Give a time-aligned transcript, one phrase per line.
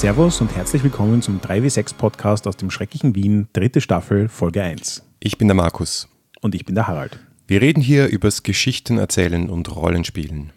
[0.00, 5.02] Servus und herzlich willkommen zum 3W6 Podcast aus dem schrecklichen Wien, dritte Staffel, Folge 1.
[5.20, 6.08] Ich bin der Markus.
[6.40, 7.18] Und ich bin der Harald.
[7.46, 10.54] Wir reden hier übers Geschichten erzählen und Rollenspielen.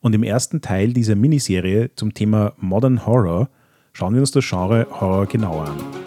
[0.00, 3.48] Und im ersten Teil dieser Miniserie zum Thema Modern Horror
[3.92, 6.05] schauen wir uns das Genre Horror genauer an.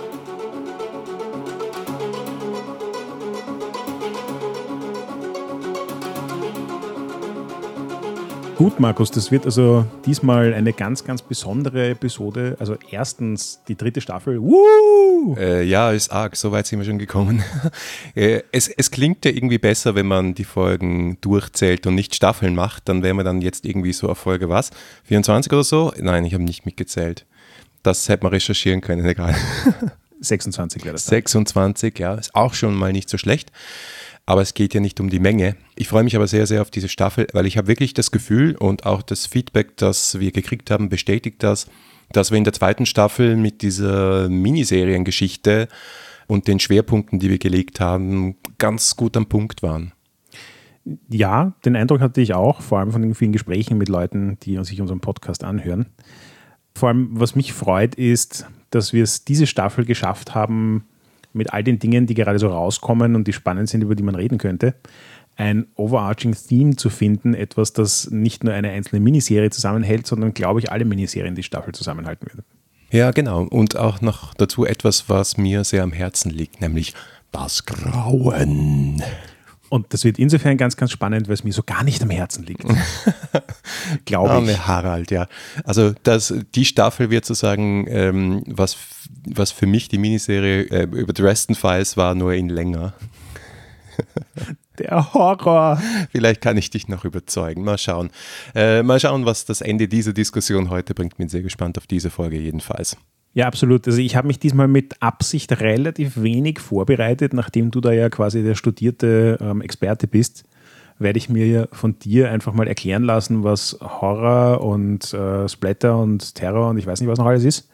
[8.60, 12.58] Gut, Markus, das wird also diesmal eine ganz, ganz besondere Episode.
[12.60, 14.42] Also erstens die dritte Staffel.
[14.42, 15.34] Woo!
[15.38, 17.42] Äh, ja, ist arg, so weit sind wir schon gekommen.
[18.16, 22.54] äh, es, es klingt ja irgendwie besser, wenn man die Folgen durchzählt und nicht Staffeln
[22.54, 22.90] macht.
[22.90, 24.72] Dann wären wir dann jetzt irgendwie so auf Folge was?
[25.06, 25.94] 24 oder so?
[25.98, 27.26] Nein, ich habe nicht mitgezählt.
[27.82, 29.38] Das hätte man recherchieren können, egal.
[30.20, 31.06] 26 wäre das.
[31.06, 31.12] Dann.
[31.12, 33.54] 26, ja, ist auch schon mal nicht so schlecht
[34.30, 35.56] aber es geht ja nicht um die Menge.
[35.76, 38.56] Ich freue mich aber sehr, sehr auf diese Staffel, weil ich habe wirklich das Gefühl
[38.56, 41.68] und auch das Feedback, das wir gekriegt haben, bestätigt das,
[42.12, 45.68] dass wir in der zweiten Staffel mit dieser Miniseriengeschichte
[46.28, 49.94] und den Schwerpunkten, die wir gelegt haben, ganz gut am Punkt waren.
[51.10, 54.64] Ja, den Eindruck hatte ich auch, vor allem von den vielen Gesprächen mit Leuten, die
[54.64, 55.88] sich unseren Podcast anhören.
[56.76, 60.86] Vor allem, was mich freut, ist, dass wir es diese Staffel geschafft haben,
[61.40, 64.14] mit all den Dingen, die gerade so rauskommen und die spannend sind, über die man
[64.14, 64.76] reden könnte,
[65.36, 70.60] ein overarching Theme zu finden, etwas, das nicht nur eine einzelne Miniserie zusammenhält, sondern, glaube
[70.60, 72.44] ich, alle Miniserien die Staffel zusammenhalten würde.
[72.92, 73.44] Ja, genau.
[73.44, 76.94] Und auch noch dazu etwas, was mir sehr am Herzen liegt, nämlich
[77.32, 79.02] das Grauen.
[79.70, 82.44] Und das wird insofern ganz, ganz spannend, weil es mir so gar nicht am Herzen
[82.44, 82.66] liegt.
[84.06, 84.34] Glaube ich.
[84.34, 85.28] Arme Harald, ja.
[85.64, 88.78] Also das, die Staffel wird sozusagen, ähm, was,
[89.28, 92.94] was für mich die Miniserie äh, über Dresden Files war, nur in länger.
[94.80, 95.82] Der Horror.
[96.12, 97.64] Vielleicht kann ich dich noch überzeugen.
[97.64, 98.12] Mal schauen.
[98.56, 101.18] Äh, mal schauen, was das Ende dieser Diskussion heute bringt.
[101.18, 102.98] Bin sehr gespannt auf diese Folge jedenfalls.
[103.34, 103.88] Ja, absolut.
[103.88, 108.44] Also ich habe mich diesmal mit Absicht relativ wenig vorbereitet, nachdem du da ja quasi
[108.44, 110.46] der studierte ähm, Experte bist,
[110.98, 116.36] werde ich mir von dir einfach mal erklären lassen, was Horror und äh, Splatter und
[116.36, 117.70] Terror und ich weiß nicht, was noch alles ist.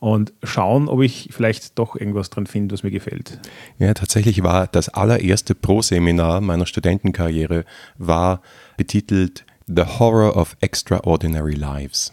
[0.00, 3.40] Und schauen, ob ich vielleicht doch irgendwas dran finde, was mir gefällt.
[3.78, 7.64] Ja, tatsächlich war das allererste Pro-Seminar meiner Studentenkarriere
[7.96, 8.40] war
[8.76, 12.12] betitelt The Horror of Extraordinary Lives.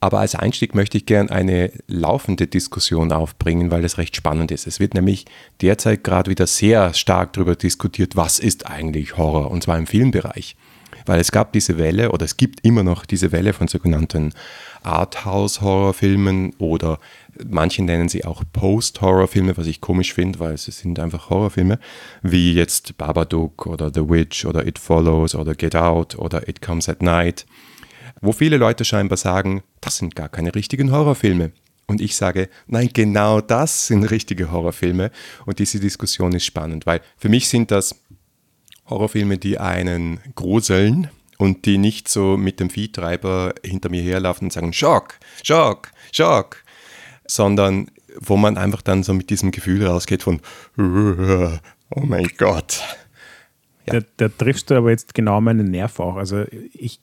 [0.00, 4.66] Aber als Einstieg möchte ich gern eine laufende Diskussion aufbringen, weil es recht spannend ist.
[4.66, 5.24] Es wird nämlich
[5.60, 10.56] derzeit gerade wieder sehr stark darüber diskutiert, was ist eigentlich Horror, und zwar im Filmbereich.
[11.04, 14.34] Weil es gab diese Welle oder es gibt immer noch diese Welle von sogenannten
[14.82, 17.00] Arthouse-Horrorfilmen oder
[17.46, 21.78] manche nennen sie auch Post-Horrorfilme, was ich komisch finde, weil sie sind einfach Horrorfilme,
[22.22, 26.88] wie jetzt Babadook oder The Witch oder It Follows oder Get Out oder It Comes
[26.88, 27.46] at Night
[28.20, 31.52] wo viele Leute scheinbar sagen, das sind gar keine richtigen Horrorfilme.
[31.86, 35.10] Und ich sage, nein, genau das sind richtige Horrorfilme.
[35.46, 37.94] Und diese Diskussion ist spannend, weil für mich sind das
[38.88, 41.08] Horrorfilme, die einen gruseln
[41.38, 46.62] und die nicht so mit dem Viehtreiber hinter mir herlaufen und sagen, Schock, Schock, Schock,
[47.26, 47.90] sondern
[48.20, 50.40] wo man einfach dann so mit diesem Gefühl rausgeht von,
[50.76, 52.82] oh mein Gott.
[53.86, 54.00] Ja.
[54.00, 56.16] Da, da triffst du aber jetzt genau meinen Nerv auch.
[56.16, 57.00] Also ich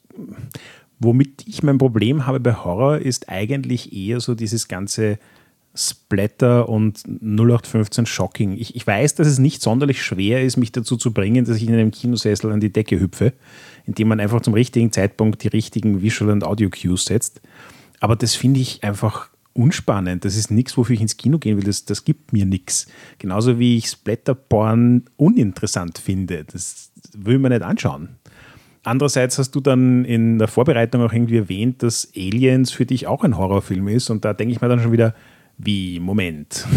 [1.00, 5.20] Womit ich mein Problem habe bei Horror ist eigentlich eher so dieses ganze
[5.76, 8.54] Splatter und 0815 Shocking.
[8.54, 11.68] Ich, ich weiß, dass es nicht sonderlich schwer ist, mich dazu zu bringen, dass ich
[11.68, 13.34] in einem Kinosessel an die Decke hüpfe,
[13.86, 17.42] indem man einfach zum richtigen Zeitpunkt die richtigen Visual- und Audio-Cues setzt.
[18.00, 20.24] Aber das finde ich einfach unspannend.
[20.26, 21.64] Das ist nichts, wofür ich ins Kino gehen will.
[21.66, 22.88] Das, das gibt mir nichts.
[23.20, 26.46] Genauso wie ich Splatterporn uninteressant finde.
[26.46, 28.10] Das will man nicht anschauen.
[28.86, 33.24] Andererseits hast du dann in der Vorbereitung auch irgendwie erwähnt, dass Aliens für dich auch
[33.24, 34.12] ein Horrorfilm ist.
[34.12, 35.16] Und da denke ich mir dann schon wieder,
[35.58, 36.68] wie, Moment.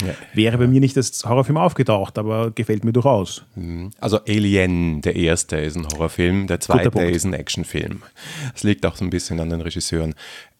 [0.00, 0.14] Ja.
[0.34, 3.44] Wäre bei mir nicht das Horrorfilm aufgetaucht, aber gefällt mir durchaus.
[3.56, 3.90] Mhm.
[3.98, 8.02] Also Alien, der erste ist ein Horrorfilm, der zweite ist ein Actionfilm.
[8.54, 10.14] Es liegt auch so ein bisschen an den Regisseuren.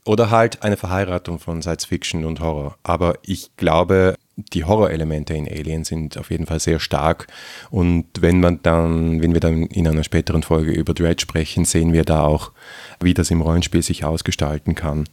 [0.05, 2.77] Oder halt eine Verheiratung von Science Fiction und Horror.
[2.83, 7.27] Aber ich glaube, die Horrorelemente in Alien sind auf jeden Fall sehr stark.
[7.71, 11.93] Und wenn man dann, wenn wir dann in einer späteren Folge über Dread sprechen, sehen
[11.93, 12.53] wir da auch,
[13.01, 15.09] wie das im Rollenspiel sich ausgestalten kann.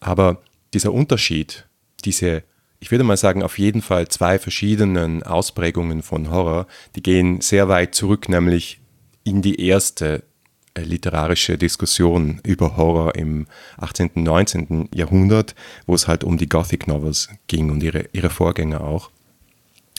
[0.00, 1.66] Aber dieser Unterschied,
[2.04, 2.44] diese,
[2.80, 6.66] ich würde mal sagen, auf jeden Fall zwei verschiedenen Ausprägungen von Horror,
[6.96, 8.80] die gehen sehr weit zurück, nämlich
[9.24, 10.22] in die erste
[10.76, 13.46] literarische Diskussion über Horror im
[13.78, 14.10] 18.
[14.14, 14.88] und 19.
[14.94, 15.54] Jahrhundert,
[15.86, 19.10] wo es halt um die Gothic Novels ging und ihre, ihre Vorgänger auch.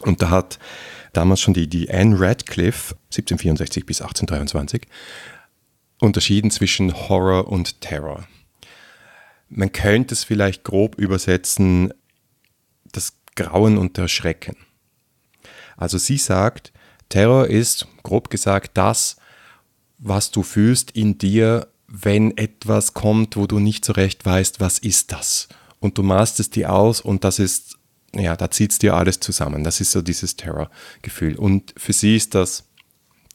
[0.01, 0.59] Und da hat
[1.13, 4.87] damals schon die, die Anne Radcliffe, 1764 bis 1823,
[5.99, 8.25] unterschieden zwischen Horror und Terror.
[9.49, 11.93] Man könnte es vielleicht grob übersetzen,
[12.91, 14.55] das Grauen und der Schrecken.
[15.75, 16.71] Also sie sagt,
[17.09, 19.17] Terror ist, grob gesagt, das,
[19.99, 24.79] was du fühlst in dir, wenn etwas kommt, wo du nicht so recht weißt, was
[24.79, 25.47] ist das?
[25.79, 27.77] Und du machst es dir aus und das ist,
[28.13, 29.63] ja, da zieht es dir alles zusammen.
[29.63, 31.35] Das ist so dieses Terrorgefühl.
[31.35, 32.65] Und für sie ist das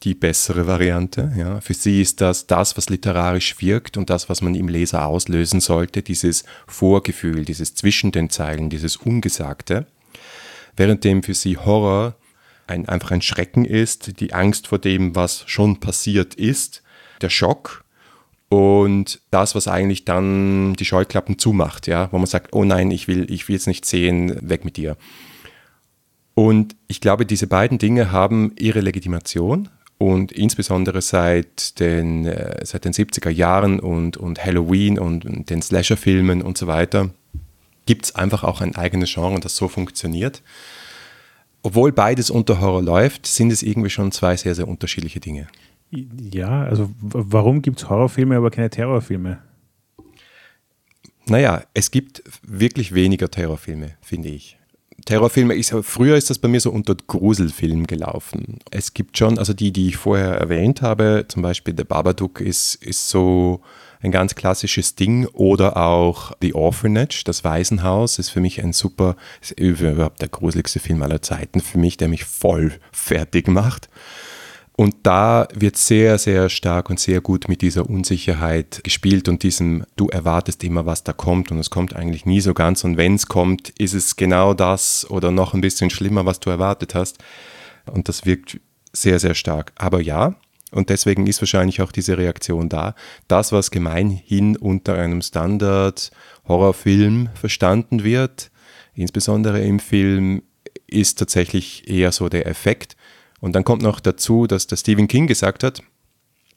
[0.03, 1.33] die bessere Variante.
[1.37, 1.61] Ja.
[1.61, 5.61] Für sie ist das das, was literarisch wirkt und das, was man im Leser auslösen
[5.61, 9.87] sollte, dieses Vorgefühl, dieses zwischen den Zeilen, dieses Ungesagte.
[10.77, 12.17] Währenddem für sie Horror
[12.67, 16.83] ein, einfach ein Schrecken ist, die Angst vor dem, was schon passiert ist,
[17.21, 17.85] der Schock
[18.49, 23.09] und das, was eigentlich dann die Scheuklappen zumacht, ja, wo man sagt, oh nein, ich
[23.09, 24.97] will, ich will es nicht sehen, weg mit dir.
[26.35, 29.69] Und ich glaube, diese beiden Dinge haben ihre Legitimation
[29.99, 36.43] und insbesondere seit den, äh, seit den 70er Jahren und, und Halloween und den Slasher-Filmen
[36.43, 37.11] und so weiter
[37.87, 40.43] gibt es einfach auch ein eigenes Genre, das so funktioniert
[41.65, 45.49] obwohl beides unter Horror läuft, sind es irgendwie schon zwei sehr, sehr unterschiedliche Dinge.
[45.91, 49.39] Ja, also warum gibt es Horrorfilme, aber keine Terrorfilme?
[51.27, 54.59] Naja, es gibt wirklich weniger Terrorfilme, finde ich.
[55.07, 58.59] Terrorfilme ist, früher ist das bei mir so unter Gruselfilm gelaufen.
[58.71, 62.75] Es gibt schon, also die, die ich vorher erwähnt habe, zum Beispiel The Babadook ist,
[62.77, 63.63] ist so
[64.05, 69.17] ein ganz klassisches Ding oder auch The Orphanage, das Waisenhaus, ist für mich ein super,
[69.41, 73.89] ist überhaupt der gruseligste Film aller Zeiten für mich, der mich voll fertig macht.
[74.77, 79.85] Und da wird sehr, sehr stark und sehr gut mit dieser Unsicherheit gespielt und diesem,
[79.95, 82.83] du erwartest immer, was da kommt und es kommt eigentlich nie so ganz.
[82.83, 86.51] Und wenn es kommt, ist es genau das oder noch ein bisschen schlimmer, was du
[86.51, 87.19] erwartet hast.
[87.87, 88.59] Und das wirkt
[88.93, 89.73] sehr, sehr stark.
[89.77, 90.35] Aber ja,
[90.75, 92.95] und deswegen ist wahrscheinlich auch diese Reaktion da.
[93.29, 98.51] Das, was gemeinhin unter einem Standard-Horrorfilm verstanden wird,
[98.95, 100.43] insbesondere im Film,
[100.87, 102.97] ist tatsächlich eher so der Effekt.
[103.41, 105.83] Und dann kommt noch dazu, dass der Stephen King gesagt hat,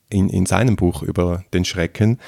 [0.10, 2.20] in, in seinem Buch über den Schrecken,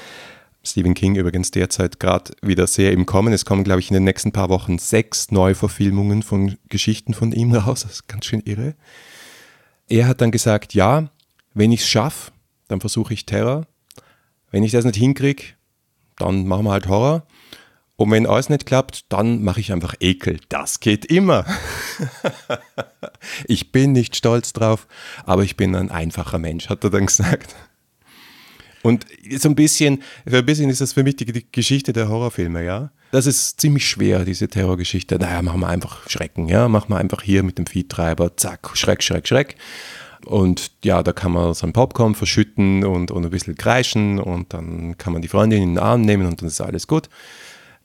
[0.62, 3.32] Stephen King übrigens derzeit gerade wieder sehr im Kommen.
[3.32, 7.54] Es kommen, glaube ich, in den nächsten paar Wochen sechs Neuverfilmungen von Geschichten von ihm
[7.54, 7.82] raus.
[7.82, 8.74] Das ist ganz schön irre.
[9.88, 11.08] Er hat dann gesagt, ja,
[11.54, 12.32] wenn ich es schaffe,
[12.68, 13.66] dann versuche ich Terror.
[14.50, 15.44] Wenn ich das nicht hinkriege,
[16.16, 17.26] dann machen wir halt Horror.
[17.96, 20.40] Und wenn alles nicht klappt, dann mache ich einfach Ekel.
[20.48, 21.44] Das geht immer.
[23.46, 24.86] ich bin nicht stolz drauf,
[25.24, 27.54] aber ich bin ein einfacher Mensch, hat er dann gesagt.
[28.82, 29.04] Und
[29.36, 32.90] so ein bisschen, für ein bisschen ist das für mich die, Geschichte der Horrorfilme, ja.
[33.10, 35.18] Das ist ziemlich schwer, diese Terrorgeschichte.
[35.18, 36.68] Naja, machen wir einfach Schrecken, ja.
[36.68, 39.56] Machen wir einfach hier mit dem Viehtreiber, zack, Schreck, Schreck, Schreck.
[40.26, 44.96] Und ja, da kann man sein Popcorn verschütten und, und ein bisschen kreischen und dann
[44.98, 47.08] kann man die Freundin in den Arm nehmen und dann ist alles gut.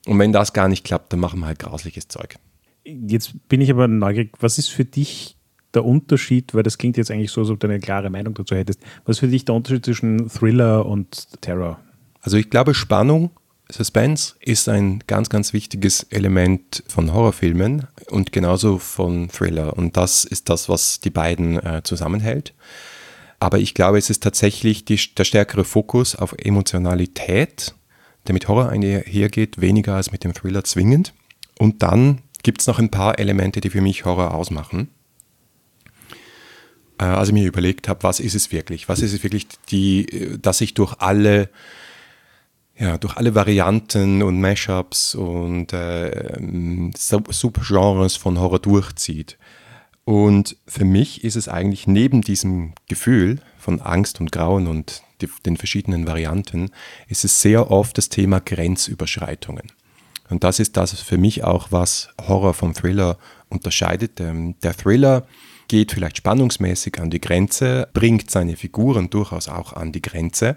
[0.06, 2.36] Und wenn das gar nicht klappt, dann machen wir halt grausliches Zeug.
[2.84, 5.36] Jetzt bin ich aber neugierig, was ist für dich
[5.74, 8.54] der Unterschied, weil das klingt jetzt eigentlich so, als ob du eine klare Meinung dazu
[8.54, 8.80] hättest.
[9.04, 11.80] Was ist für dich der Unterschied zwischen Thriller und Terror?
[12.20, 13.30] Also ich glaube, Spannung
[13.70, 19.76] Suspense ist ein ganz, ganz wichtiges Element von Horrorfilmen und genauso von Thriller.
[19.76, 22.54] Und das ist das, was die beiden äh, zusammenhält.
[23.40, 27.74] Aber ich glaube, es ist tatsächlich die, der stärkere Fokus auf Emotionalität,
[28.26, 31.12] der mit Horror einhergeht, weniger als mit dem Thriller zwingend.
[31.58, 34.88] Und dann gibt es noch ein paar Elemente, die für mich Horror ausmachen.
[36.98, 38.88] Äh, als ich mir überlegt habe, was ist es wirklich?
[38.88, 41.50] Was ist es wirklich, die, äh, dass ich durch alle
[42.78, 49.38] ja, durch alle Varianten und Mashups und äh, Subgenres von Horror durchzieht.
[50.04, 55.28] Und für mich ist es eigentlich neben diesem Gefühl von Angst und Grauen und die,
[55.44, 56.70] den verschiedenen Varianten,
[57.08, 59.72] ist es sehr oft das Thema Grenzüberschreitungen.
[60.28, 63.18] Und das ist das für mich auch, was Horror vom Thriller
[63.48, 64.20] unterscheidet.
[64.20, 65.26] Ähm, der Thriller
[65.68, 70.56] geht vielleicht spannungsmäßig an die Grenze, bringt seine Figuren durchaus auch an die Grenze,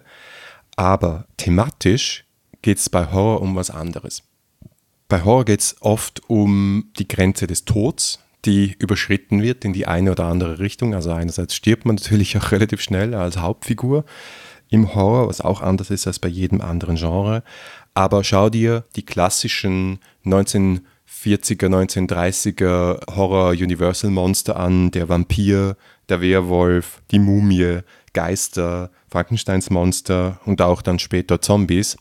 [0.79, 2.24] aber thematisch
[2.62, 4.24] geht es bei Horror um was anderes.
[5.09, 9.88] Bei Horror geht es oft um die Grenze des Todes, die überschritten wird in die
[9.88, 10.95] eine oder andere Richtung.
[10.95, 14.05] Also einerseits stirbt man natürlich auch relativ schnell als Hauptfigur
[14.69, 17.43] im Horror, was auch anders ist als bei jedem anderen Genre.
[17.93, 20.79] Aber schau dir die klassischen 1940er,
[21.67, 25.75] 1930er Horror Universal Monster an, der Vampir,
[26.07, 27.79] der Werwolf, die Mumie,
[28.13, 31.98] Geister, Frankensteins Monster und auch dann später Zombies.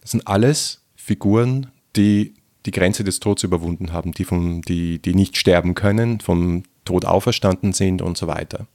[0.00, 2.34] Das sind alles Figuren, die
[2.66, 7.04] die Grenze des Todes überwunden haben, die, vom, die, die nicht sterben können, vom Tod
[7.04, 8.66] auferstanden sind und so weiter.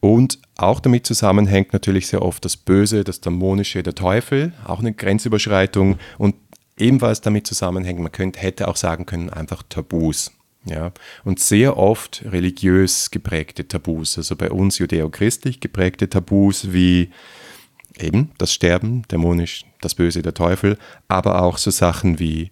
[0.00, 4.94] Und auch damit zusammenhängt natürlich sehr oft das Böse, das Dämonische, der Teufel, auch eine
[4.94, 6.34] Grenzüberschreitung und
[6.78, 10.32] ebenfalls damit zusammenhängt, man könnte, hätte auch sagen können, einfach Tabus.
[10.64, 10.92] Ja,
[11.24, 17.10] und sehr oft religiös geprägte Tabus, also bei uns judäo-christlich geprägte Tabus wie
[17.98, 20.76] eben das Sterben, dämonisch, das Böse, der Teufel,
[21.08, 22.50] aber auch so Sachen wie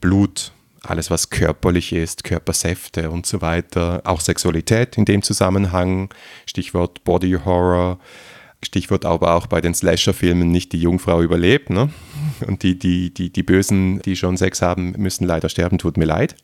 [0.00, 6.12] Blut, alles was körperlich ist, Körpersäfte und so weiter, auch Sexualität in dem Zusammenhang,
[6.44, 7.98] Stichwort Body Horror,
[8.62, 11.90] Stichwort aber auch bei den Slasher-Filmen nicht die Jungfrau überlebt, ne?
[12.46, 16.04] Und die, die, die, die Bösen, die schon Sex haben, müssen leider sterben, tut mir
[16.04, 16.36] leid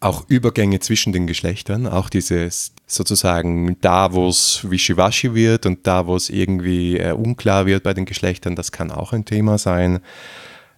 [0.00, 6.06] auch Übergänge zwischen den Geschlechtern, auch dieses sozusagen da, wo es wischiwaschi wird und da,
[6.06, 10.00] wo es irgendwie äh, unklar wird bei den Geschlechtern, das kann auch ein Thema sein.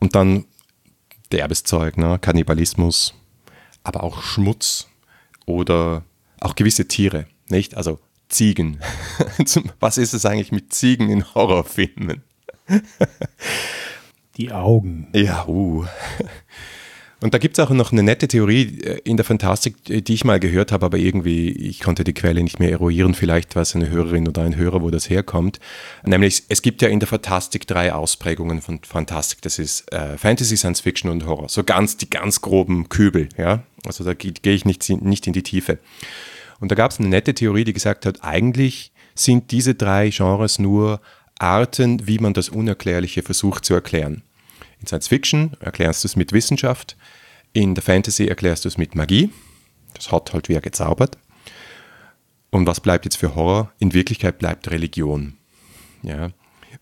[0.00, 0.44] Und dann
[1.30, 2.18] derbes Zeug, ne?
[2.20, 3.14] Kannibalismus,
[3.84, 4.88] aber auch Schmutz
[5.46, 6.02] oder
[6.40, 7.76] auch gewisse Tiere, nicht?
[7.76, 8.80] Also Ziegen.
[9.80, 12.22] Was ist es eigentlich mit Ziegen in Horrorfilmen?
[14.36, 15.08] Die Augen.
[15.14, 15.84] Ja, uh.
[17.22, 20.14] Und da gibt es auch noch eine nette Theorie äh, in der Fantastik, äh, die
[20.14, 23.62] ich mal gehört habe, aber irgendwie, ich konnte die Quelle nicht mehr eruieren, vielleicht war
[23.62, 25.60] es eine Hörerin oder ein Hörer, wo das herkommt.
[26.04, 29.40] Nämlich, es gibt ja in der Fantastik drei Ausprägungen von Fantastik.
[29.42, 31.48] Das ist äh, Fantasy, Science Fiction und Horror.
[31.48, 33.62] So ganz, die ganz groben Kübel, ja.
[33.86, 35.78] Also da gehe ich nicht, nicht in die Tiefe.
[36.60, 40.58] Und da gab es eine nette Theorie, die gesagt hat, eigentlich sind diese drei Genres
[40.58, 41.00] nur
[41.38, 44.22] Arten, wie man das Unerklärliche versucht zu erklären.
[44.82, 46.96] In Science Fiction erklärst du es mit Wissenschaft,
[47.52, 49.30] in der Fantasy erklärst du es mit Magie.
[49.94, 51.18] Das hat halt wer gezaubert.
[52.50, 53.72] Und was bleibt jetzt für Horror?
[53.78, 55.34] In Wirklichkeit bleibt Religion.
[56.02, 56.30] Ja.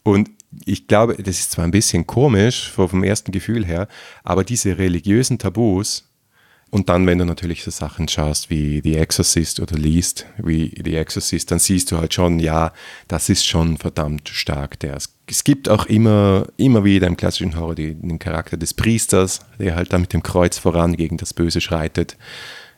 [0.02, 0.30] Und
[0.64, 3.86] ich glaube, das ist zwar ein bisschen komisch vom ersten Gefühl her,
[4.24, 6.10] aber diese religiösen Tabus
[6.70, 10.94] und dann, wenn du natürlich so Sachen schaust wie The Exorcist oder liest wie The
[10.96, 12.72] Exorcist, dann siehst du halt schon, ja,
[13.08, 14.78] das ist schon verdammt stark.
[14.78, 14.96] Der,
[15.30, 19.92] es gibt auch immer, immer wieder im klassischen Horror den Charakter des Priesters, der halt
[19.92, 22.16] dann mit dem Kreuz voran gegen das Böse schreitet,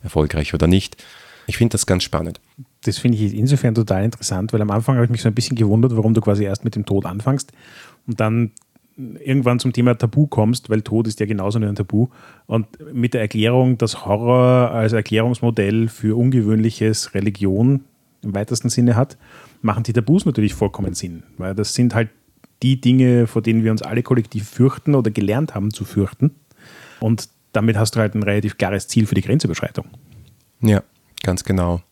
[0.02, 1.02] erfolgreich oder nicht.
[1.46, 2.40] Ich finde das ganz spannend.
[2.84, 5.56] Das finde ich insofern total interessant, weil am Anfang habe ich mich so ein bisschen
[5.56, 7.52] gewundert, warum du quasi erst mit dem Tod anfängst
[8.06, 8.52] und dann
[8.96, 12.08] irgendwann zum Thema Tabu kommst, weil Tod ist ja genauso ein Tabu.
[12.46, 17.84] Und mit der Erklärung, dass Horror als Erklärungsmodell für ungewöhnliches Religion
[18.22, 19.16] im weitesten Sinne hat,
[19.62, 21.22] machen die Tabus natürlich vollkommen Sinn.
[21.38, 22.10] Weil das sind halt
[22.62, 26.30] die Dinge, vor denen wir uns alle kollektiv fürchten oder gelernt haben zu fürchten.
[27.00, 29.86] Und damit hast du halt ein relativ klares Ziel für die Grenzüberschreitung.
[30.60, 30.82] Ja,
[31.22, 31.82] ganz genau.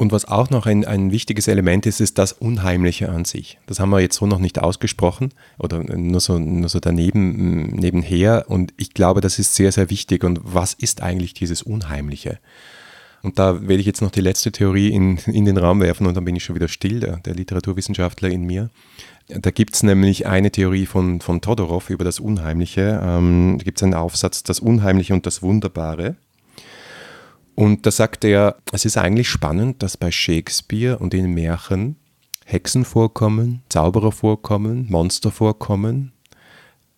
[0.00, 3.58] Und was auch noch ein, ein wichtiges Element ist, ist das Unheimliche an sich.
[3.66, 8.46] Das haben wir jetzt so noch nicht ausgesprochen oder nur so, nur so daneben, nebenher.
[8.48, 10.24] Und ich glaube, das ist sehr, sehr wichtig.
[10.24, 12.38] Und was ist eigentlich dieses Unheimliche?
[13.22, 16.14] Und da werde ich jetzt noch die letzte Theorie in, in den Raum werfen und
[16.14, 18.70] dann bin ich schon wieder still, der, der Literaturwissenschaftler in mir.
[19.28, 23.00] Da gibt es nämlich eine Theorie von, von Todorov über das Unheimliche.
[23.02, 26.16] Ähm, da gibt es einen Aufsatz, das Unheimliche und das Wunderbare.
[27.54, 31.96] Und da sagt er, es ist eigentlich spannend, dass bei Shakespeare und in Märchen
[32.46, 36.12] Hexen vorkommen, Zauberer vorkommen, Monster vorkommen,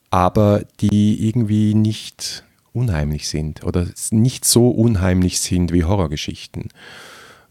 [0.09, 6.69] aber die irgendwie nicht unheimlich sind oder nicht so unheimlich sind wie Horrorgeschichten.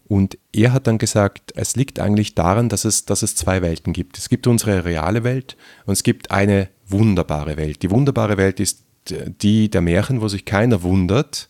[0.06, 3.92] Und er hat dann gesagt, es liegt eigentlich daran, dass es, dass es zwei Welten
[3.92, 4.18] gibt.
[4.18, 7.82] Es gibt unsere reale Welt und es gibt eine wunderbare Welt.
[7.82, 11.48] Die wunderbare Welt ist die der Märchen, wo sich keiner wundert,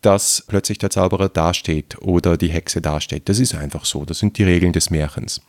[0.00, 3.28] dass plötzlich der Zauberer dasteht oder die Hexe dasteht.
[3.28, 4.04] Das ist einfach so.
[4.04, 5.40] Das sind die Regeln des Märchens.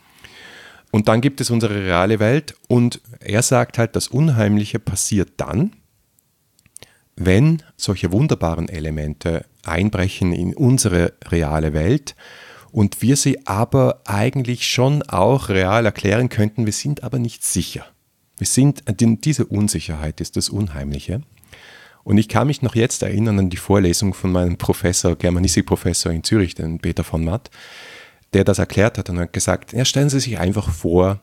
[0.90, 5.72] Und dann gibt es unsere reale Welt und er sagt halt, das Unheimliche passiert dann,
[7.24, 12.14] wenn solche wunderbaren Elemente einbrechen in unsere reale Welt
[12.70, 17.86] und wir sie aber eigentlich schon auch real erklären könnten, wir sind aber nicht sicher.
[18.38, 18.84] Wir sind,
[19.24, 21.22] diese Unsicherheit ist das Unheimliche.
[22.04, 26.24] Und ich kann mich noch jetzt erinnern an die Vorlesung von meinem Professor, Germanistik-Professor in
[26.24, 27.50] Zürich, den Peter von Matt,
[28.32, 31.20] der das erklärt hat und hat gesagt, ja, stellen Sie sich einfach vor,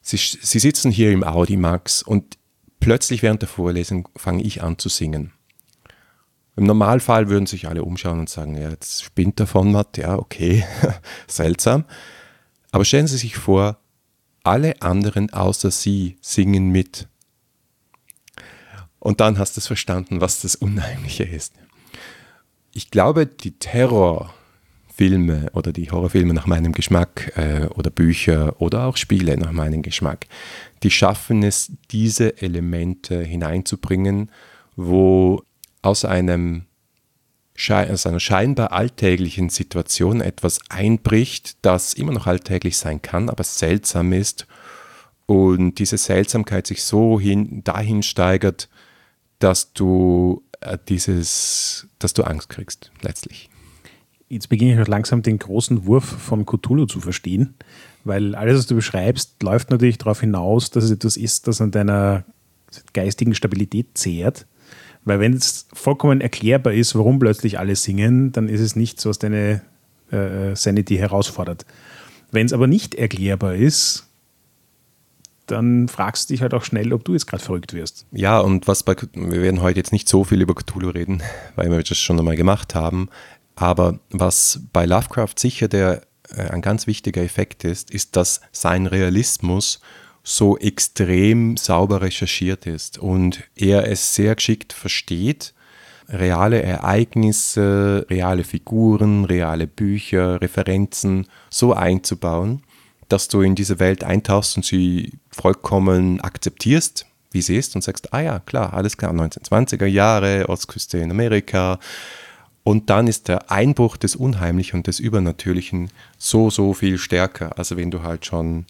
[0.00, 2.36] Sie, Sie sitzen hier im Audimax und
[2.84, 5.32] plötzlich während der Vorlesung fange ich an zu singen.
[6.54, 10.18] Im Normalfall würden sich alle umschauen und sagen, ja, jetzt spinnt der von Matt, ja,
[10.18, 10.64] okay,
[11.26, 11.86] seltsam.
[12.72, 13.78] Aber stellen Sie sich vor,
[14.42, 17.08] alle anderen außer Sie singen mit.
[18.98, 21.54] Und dann hast du es verstanden, was das Unheimliche ist.
[22.74, 28.98] Ich glaube, die Terrorfilme oder die Horrorfilme nach meinem Geschmack äh, oder Bücher oder auch
[28.98, 30.26] Spiele nach meinem Geschmack,
[30.84, 34.30] die schaffen es, diese Elemente hineinzubringen,
[34.76, 35.42] wo
[35.82, 36.66] aus einem
[37.68, 44.12] aus einer scheinbar alltäglichen Situation etwas einbricht, das immer noch alltäglich sein kann, aber seltsam
[44.12, 44.48] ist
[45.26, 48.68] und diese Seltsamkeit sich so hin, dahin steigert,
[49.38, 53.50] dass du äh, dieses, dass du Angst kriegst, letztlich.
[54.28, 57.54] Jetzt beginne ich auch langsam den großen Wurf von Cthulhu zu verstehen,
[58.04, 61.70] weil alles, was du beschreibst, läuft natürlich darauf hinaus, dass es etwas ist, das an
[61.70, 62.24] deiner
[62.92, 64.46] geistigen Stabilität zehrt.
[65.04, 69.18] Weil wenn es vollkommen erklärbar ist, warum plötzlich alle singen, dann ist es nichts, was
[69.18, 69.62] deine
[70.10, 71.66] äh, Sanity herausfordert.
[72.30, 74.08] Wenn es aber nicht erklärbar ist,
[75.46, 78.06] dann fragst du dich halt auch schnell, ob du jetzt gerade verrückt wirst.
[78.12, 81.22] Ja, und was bei, wir werden heute jetzt nicht so viel über Cthulhu reden,
[81.54, 83.08] weil wir das schon einmal gemacht haben.
[83.56, 86.00] Aber was bei Lovecraft sicher der, äh,
[86.36, 89.80] ein ganz wichtiger Effekt ist, ist, dass sein Realismus
[90.22, 95.52] so extrem sauber recherchiert ist und er es sehr geschickt versteht,
[96.08, 102.62] reale Ereignisse, reale Figuren, reale Bücher, Referenzen so einzubauen,
[103.08, 108.14] dass du in diese Welt eintauchst und sie vollkommen akzeptierst, wie sie ist und sagst,
[108.14, 111.78] ah ja, klar, alles klar, 1920er Jahre, Ostküste in Amerika.
[112.64, 117.76] Und dann ist der Einbruch des Unheimlichen und des Übernatürlichen so, so viel stärker, also
[117.76, 118.64] wenn du halt schon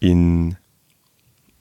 [0.00, 0.56] in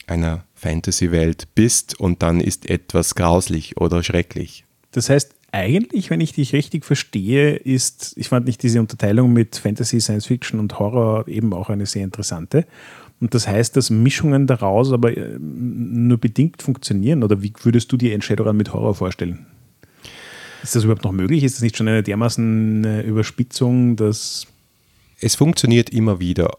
[0.08, 4.64] einer Fantasy-Welt bist und dann ist etwas grauslich oder schrecklich.
[4.92, 9.58] Das heißt, eigentlich, wenn ich dich richtig verstehe, ist, ich fand nicht diese Unterteilung mit
[9.58, 12.66] Fantasy, Science Fiction und Horror eben auch eine sehr interessante.
[13.20, 17.24] Und das heißt, dass Mischungen daraus aber äh, nur bedingt funktionieren.
[17.24, 19.46] Oder wie würdest du dir Shadowrun mit Horror vorstellen?
[20.64, 21.44] Ist das überhaupt noch möglich?
[21.44, 24.48] Ist das nicht schon eine dermaßen äh, Überspitzung, dass.
[25.20, 26.58] Es funktioniert immer wieder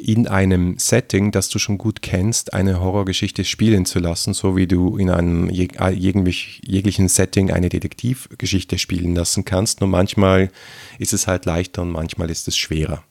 [0.00, 4.66] in einem Setting, das du schon gut kennst, eine Horrorgeschichte spielen zu lassen, so wie
[4.66, 9.80] du in einem jeg äh, jeglichen Setting eine Detektivgeschichte spielen lassen kannst.
[9.80, 10.50] Nur manchmal
[10.98, 13.04] ist es halt leichter und manchmal ist es schwerer.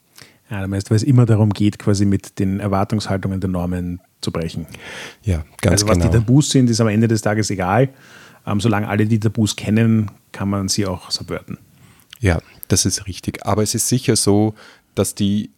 [0.50, 4.32] Ja, du meinst, weil es immer darum geht, quasi mit den Erwartungshaltungen der Normen zu
[4.32, 4.66] brechen.
[5.24, 6.06] Ja, ganz also, genau.
[6.06, 7.90] Was die Tabus sind, ist am Ende des Tages egal.
[8.46, 11.58] Ähm, solange alle die Tabus kennen, kann man sie auch subverten.
[12.20, 13.46] Ja, das ist richtig.
[13.46, 14.56] Aber es ist sicher so,
[14.96, 15.52] dass die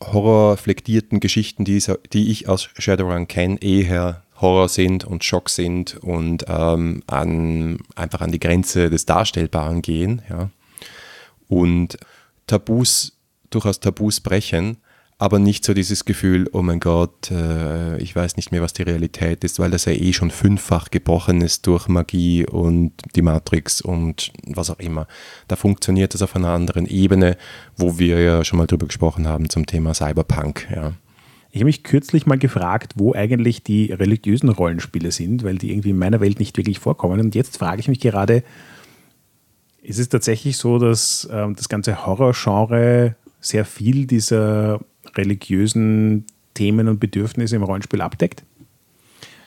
[0.00, 1.82] horrorflektierten Geschichten, die,
[2.12, 8.20] die ich aus Shadowrun kenne, eher Horror sind und Schock sind und ähm, an, einfach
[8.20, 10.22] an die Grenze des Darstellbaren gehen.
[10.28, 10.50] Ja.
[11.48, 11.96] Und
[12.46, 13.16] Tabus,
[13.50, 14.78] durchaus Tabus brechen,
[15.24, 18.82] aber nicht so dieses Gefühl, oh mein Gott, äh, ich weiß nicht mehr, was die
[18.82, 23.80] Realität ist, weil das ja eh schon fünffach gebrochen ist durch Magie und die Matrix
[23.80, 25.06] und was auch immer.
[25.48, 27.38] Da funktioniert das auf einer anderen Ebene,
[27.74, 30.68] wo wir ja schon mal drüber gesprochen haben zum Thema Cyberpunk.
[30.70, 30.92] Ja.
[31.52, 35.90] Ich habe mich kürzlich mal gefragt, wo eigentlich die religiösen Rollenspiele sind, weil die irgendwie
[35.90, 37.20] in meiner Welt nicht wirklich vorkommen.
[37.20, 38.44] Und jetzt frage ich mich gerade,
[39.80, 44.80] ist es tatsächlich so, dass ähm, das ganze Horrorgenre sehr viel dieser
[45.16, 46.24] religiösen
[46.54, 48.44] Themen und Bedürfnisse im Rollenspiel abdeckt?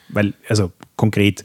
[0.08, 1.44] Weil, also konkret,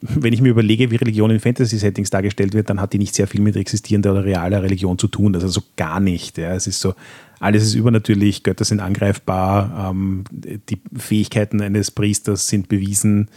[0.00, 3.26] wenn ich mir überlege, wie Religion in Fantasy-Settings dargestellt wird, dann hat die nicht sehr
[3.26, 5.34] viel mit existierender oder realer Religion zu tun.
[5.34, 6.38] Also so gar nicht.
[6.38, 6.54] Ja.
[6.54, 6.94] Es ist so,
[7.38, 13.28] alles ist übernatürlich, Götter sind angreifbar, ähm, die Fähigkeiten eines Priesters sind bewiesen.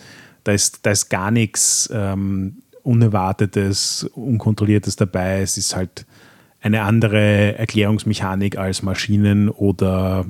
[0.43, 5.41] Da ist, da ist gar nichts ähm, Unerwartetes, Unkontrolliertes dabei.
[5.41, 6.05] Es ist halt
[6.65, 10.25] eine andere Erklärungsmechanik als Maschinen oder,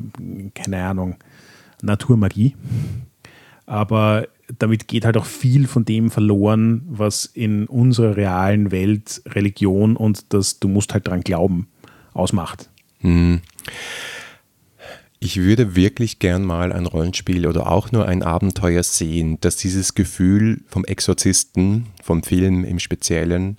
[0.54, 1.16] keine Ahnung,
[1.82, 2.58] Naturmagie.
[3.66, 4.28] Aber
[4.60, 10.34] damit geht halt auch viel von dem verloren, was in unserer realen Welt Religion und
[10.34, 11.68] das Du musst halt dran glauben
[12.14, 12.70] ausmacht.
[13.00, 13.40] Hm.
[15.20, 19.96] Ich würde wirklich gern mal ein Rollenspiel oder auch nur ein Abenteuer sehen, das dieses
[19.96, 23.58] Gefühl vom Exorzisten, vom Film im Speziellen,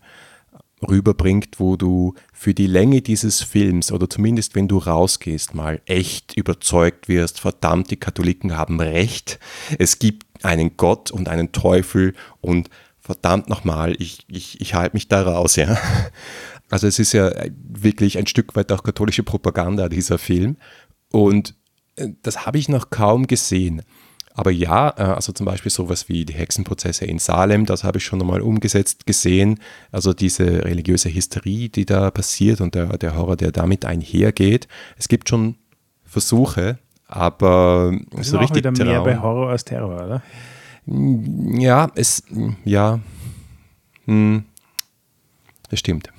[0.82, 6.36] rüberbringt, wo du für die Länge dieses Films oder zumindest wenn du rausgehst, mal echt
[6.36, 9.38] überzeugt wirst, verdammt, die Katholiken haben recht,
[9.78, 12.68] es gibt einen Gott und einen Teufel und
[13.00, 15.78] verdammt nochmal, ich, ich, ich halte mich da raus, ja.
[16.68, 20.56] Also es ist ja wirklich ein Stück weit auch katholische Propaganda, dieser Film.
[21.12, 21.54] Und
[21.94, 23.82] äh, das habe ich noch kaum gesehen.
[24.37, 28.05] Aber ja, äh, also zum Beispiel sowas wie die Hexenprozesse in Salem, das habe ich
[28.05, 29.59] schon einmal umgesetzt gesehen.
[29.90, 34.68] Also diese religiöse Hysterie, die da passiert und der, der Horror, der damit einhergeht.
[34.99, 35.57] Es gibt schon
[36.05, 38.87] Versuche, aber das so richtig wieder Traum.
[38.87, 40.22] mehr bei Horror als Terror, oder?
[41.59, 42.22] Ja, es,
[42.64, 43.01] ja,
[44.05, 44.44] hm,
[45.70, 46.11] das stimmt,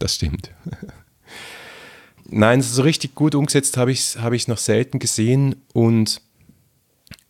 [0.00, 0.50] das stimmt.
[2.28, 6.20] Nein, so richtig gut umgesetzt habe ich es hab noch selten gesehen und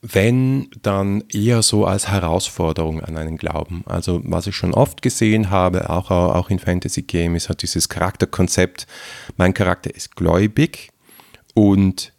[0.03, 3.85] wenn, dann eher so als Herausforderung an einen Glauben.
[3.87, 8.87] Also was ich schon oft gesehen habe, auch, auch in Fantasy Games, hat dieses Charakterkonzept,
[9.37, 10.91] mein Charakter ist gläubig
[11.55, 12.13] und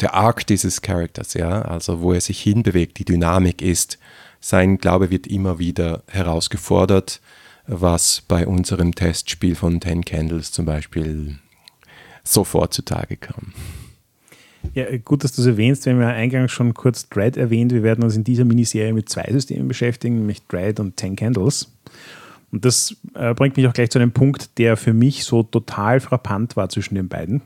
[0.00, 3.98] der Arc dieses Charakters, ja, also wo er sich hinbewegt, die Dynamik ist,
[4.40, 7.20] sein Glaube wird immer wieder herausgefordert,
[7.66, 11.38] was bei unserem Testspiel von Ten Candles zum Beispiel
[12.24, 13.52] sofort zutage kam.
[14.74, 15.86] Ja, gut, dass du es erwähnst.
[15.86, 17.72] Wir haben ja eingangs schon kurz Dread erwähnt.
[17.72, 21.72] Wir werden uns in dieser Miniserie mit zwei Systemen beschäftigen, nämlich Dread und Ten Candles.
[22.50, 26.00] Und das äh, bringt mich auch gleich zu einem Punkt, der für mich so total
[26.00, 27.42] frappant war zwischen den beiden.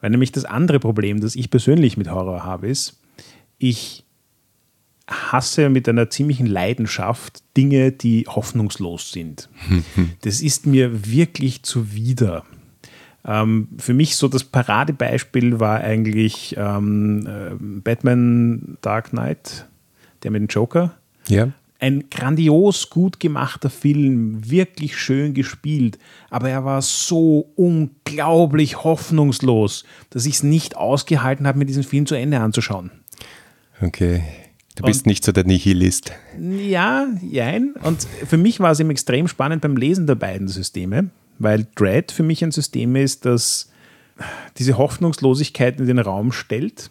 [0.00, 3.00] Weil nämlich das andere Problem, das ich persönlich mit Horror habe, ist,
[3.58, 4.04] ich
[5.08, 9.48] hasse mit einer ziemlichen Leidenschaft Dinge, die hoffnungslos sind.
[10.22, 12.44] das ist mir wirklich zuwider.
[13.24, 19.66] Ähm, für mich so das Paradebeispiel war eigentlich ähm, äh, Batman Dark Knight,
[20.22, 20.94] der mit dem Joker.
[21.28, 21.50] Ja.
[21.78, 25.98] Ein grandios gut gemachter Film, wirklich schön gespielt,
[26.30, 32.06] aber er war so unglaublich hoffnungslos, dass ich es nicht ausgehalten habe, mir diesen Film
[32.06, 32.92] zu Ende anzuschauen.
[33.80, 34.22] Okay.
[34.76, 36.12] Du bist und, nicht so der Nihilist.
[36.40, 37.74] Ja, jein.
[37.82, 42.12] Und für mich war es eben extrem spannend beim Lesen der beiden Systeme, weil Dread
[42.12, 43.70] für mich ein System ist, das
[44.58, 46.90] diese Hoffnungslosigkeit in den Raum stellt,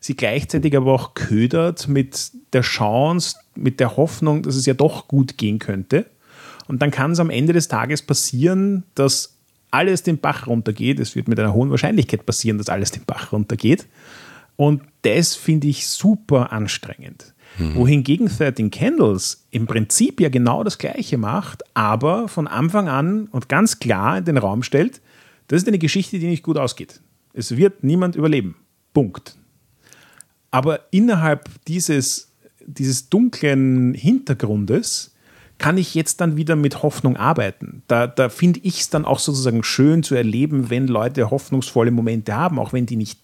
[0.00, 5.08] sie gleichzeitig aber auch ködert mit der Chance, mit der Hoffnung, dass es ja doch
[5.08, 6.06] gut gehen könnte.
[6.68, 9.34] Und dann kann es am Ende des Tages passieren, dass
[9.70, 10.98] alles den Bach runtergeht.
[11.00, 13.86] Es wird mit einer hohen Wahrscheinlichkeit passieren, dass alles den Bach runtergeht.
[14.56, 17.34] Und das finde ich super anstrengend.
[17.58, 17.74] Mhm.
[17.74, 23.48] Wohingegen 13 Candles im Prinzip ja genau das Gleiche macht, aber von Anfang an und
[23.48, 25.00] ganz klar in den Raum stellt,
[25.48, 27.00] das ist eine Geschichte, die nicht gut ausgeht.
[27.32, 28.56] Es wird niemand überleben.
[28.92, 29.36] Punkt.
[30.50, 32.32] Aber innerhalb dieses,
[32.64, 35.14] dieses dunklen Hintergrundes
[35.58, 37.82] kann ich jetzt dann wieder mit Hoffnung arbeiten.
[37.88, 42.34] Da, da finde ich es dann auch sozusagen schön zu erleben, wenn Leute hoffnungsvolle Momente
[42.34, 43.18] haben, auch wenn die nicht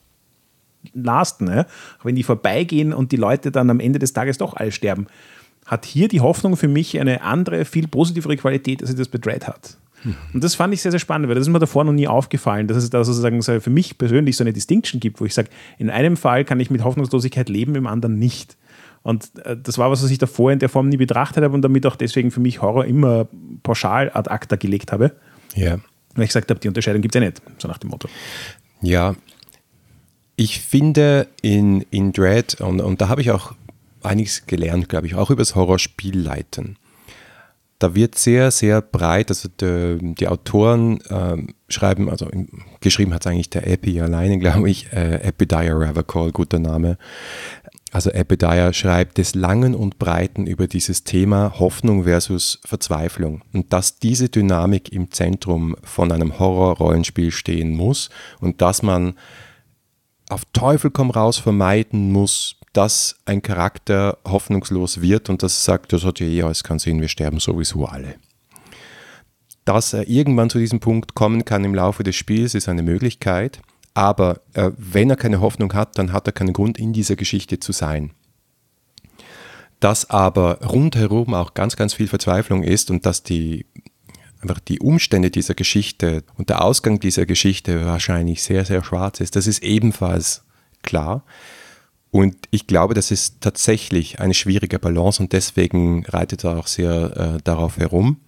[0.95, 1.45] lasten.
[1.47, 1.67] Ne?
[2.03, 5.07] Wenn die vorbeigehen und die Leute dann am Ende des Tages doch alle sterben,
[5.67, 9.19] hat hier die Hoffnung für mich eine andere, viel positivere Qualität, als sie das bei
[9.19, 9.77] Dread hat.
[10.05, 10.17] Mhm.
[10.35, 12.67] Und das fand ich sehr, sehr spannend, weil das ist mir davor noch nie aufgefallen,
[12.67, 15.91] dass es da sozusagen für mich persönlich so eine Distinction gibt, wo ich sage, in
[15.91, 18.57] einem Fall kann ich mit Hoffnungslosigkeit leben, im anderen nicht.
[19.03, 21.63] Und äh, das war was, was ich davor in der Form nie betrachtet habe und
[21.63, 23.27] damit auch deswegen für mich Horror immer
[23.63, 25.13] pauschal ad acta gelegt habe.
[25.55, 25.79] Ja.
[26.15, 28.09] Weil ich gesagt habe, die Unterscheidung gibt es ja nicht, so nach dem Motto.
[28.81, 29.15] Ja,
[30.43, 33.55] ich finde in, in Dread, und, und da habe ich auch
[34.03, 36.79] einiges gelernt, glaube ich, auch über das Horrorspielleiten.
[37.79, 41.37] Da wird sehr, sehr breit, also die, die Autoren äh,
[41.69, 42.29] schreiben, also
[42.81, 46.99] geschrieben hat es eigentlich der Epi alleine, glaube ich, äh, Epidiah Ravacol, guter Name.
[47.93, 54.01] Also Epidiah schreibt des Langen und Breiten über dieses Thema Hoffnung versus Verzweiflung und dass
[54.01, 58.09] diese Dynamik im Zentrum von einem Horror-Rollenspiel stehen muss
[58.41, 59.15] und dass man
[60.33, 66.05] auf Teufel komm raus vermeiden muss, dass ein Charakter hoffnungslos wird und das sagt, das
[66.05, 68.17] hat ja eh alles keinen Sinn, wir sterben sowieso alle.
[69.65, 73.61] Dass er irgendwann zu diesem Punkt kommen kann im Laufe des Spiels, ist eine Möglichkeit,
[73.95, 77.61] aber äh, wenn er keine Hoffnung hat, dann hat er keinen Grund, in dieser Geschichte
[77.61, 78.13] zu sein.
[79.81, 83.67] Dass aber rundherum auch ganz, ganz viel Verzweiflung ist und dass die
[84.43, 89.37] einfach die Umstände dieser Geschichte und der Ausgang dieser Geschichte wahrscheinlich sehr, sehr schwarz ist.
[89.37, 90.45] Das ist ebenfalls
[90.83, 91.25] klar.
[92.11, 97.17] Und ich glaube, das ist tatsächlich eine schwierige Balance und deswegen reitet er auch sehr
[97.17, 98.21] äh, darauf herum,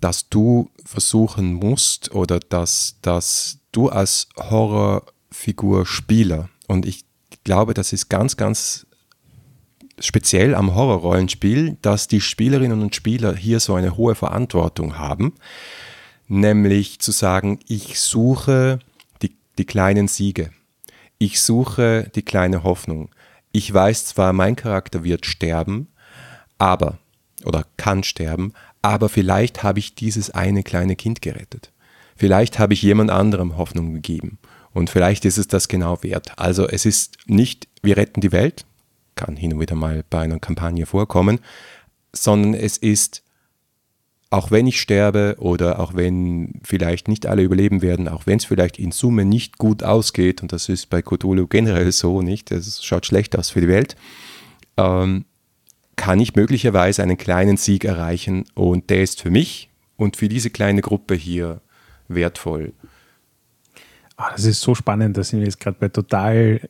[0.00, 7.06] dass du versuchen musst oder dass, dass du als Horrorfigur Spieler und ich
[7.44, 8.86] glaube, das ist ganz, ganz
[10.00, 15.34] speziell am Horrorrollenspiel, dass die Spielerinnen und Spieler hier so eine hohe Verantwortung haben,
[16.26, 18.78] nämlich zu sagen, ich suche
[19.22, 20.50] die, die kleinen Siege,
[21.18, 23.10] ich suche die kleine Hoffnung.
[23.50, 25.88] Ich weiß zwar, mein Charakter wird sterben,
[26.58, 26.98] aber,
[27.44, 31.72] oder kann sterben, aber vielleicht habe ich dieses eine kleine Kind gerettet.
[32.16, 34.38] Vielleicht habe ich jemand anderem Hoffnung gegeben.
[34.72, 36.32] Und vielleicht ist es das genau wert.
[36.36, 38.66] Also es ist nicht, wir retten die Welt,
[39.18, 41.40] kann hin und wieder mal bei einer Kampagne vorkommen,
[42.14, 43.22] sondern es ist,
[44.30, 48.46] auch wenn ich sterbe oder auch wenn vielleicht nicht alle überleben werden, auch wenn es
[48.46, 52.82] vielleicht in Summe nicht gut ausgeht, und das ist bei Cthulhu generell so nicht, es
[52.82, 53.96] schaut schlecht aus für die Welt,
[54.76, 55.24] ähm,
[55.96, 60.50] kann ich möglicherweise einen kleinen Sieg erreichen und der ist für mich und für diese
[60.50, 61.60] kleine Gruppe hier
[62.06, 62.72] wertvoll.
[64.16, 66.60] Oh, das ist so spannend, da sind wir jetzt gerade bei total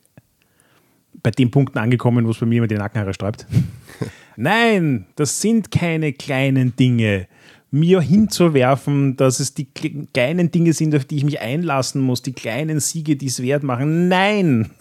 [1.21, 3.45] bei den Punkten angekommen, wo es bei mir immer die Nackenhaare sträubt.
[4.35, 7.27] Nein, das sind keine kleinen Dinge.
[7.71, 12.33] Mir hinzuwerfen, dass es die kleinen Dinge sind, auf die ich mich einlassen muss, die
[12.33, 14.07] kleinen Siege, die es wert machen.
[14.07, 14.71] Nein!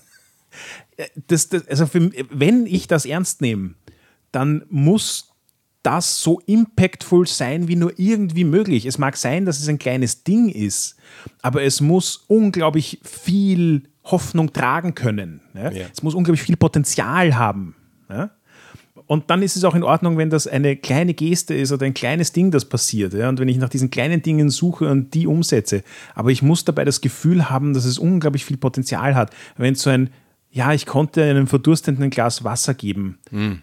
[1.26, 3.74] Das, das, also für, wenn ich das ernst nehme,
[4.32, 5.28] dann muss
[5.82, 8.84] das so impactful sein wie nur irgendwie möglich.
[8.84, 10.96] Es mag sein, dass es ein kleines Ding ist,
[11.40, 15.40] aber es muss unglaublich viel Hoffnung tragen können.
[15.54, 15.70] Ja?
[15.70, 15.86] Ja.
[15.92, 17.74] Es muss unglaublich viel Potenzial haben.
[18.08, 18.30] Ja?
[19.06, 21.94] Und dann ist es auch in Ordnung, wenn das eine kleine Geste ist oder ein
[21.94, 23.14] kleines Ding, das passiert.
[23.14, 23.28] Ja?
[23.28, 25.82] Und wenn ich nach diesen kleinen Dingen suche und die umsetze.
[26.14, 29.34] Aber ich muss dabei das Gefühl haben, dass es unglaublich viel Potenzial hat.
[29.56, 30.10] Wenn so ein,
[30.50, 33.18] ja, ich konnte einem Verdurstenden ein Glas Wasser geben.
[33.30, 33.62] Mhm.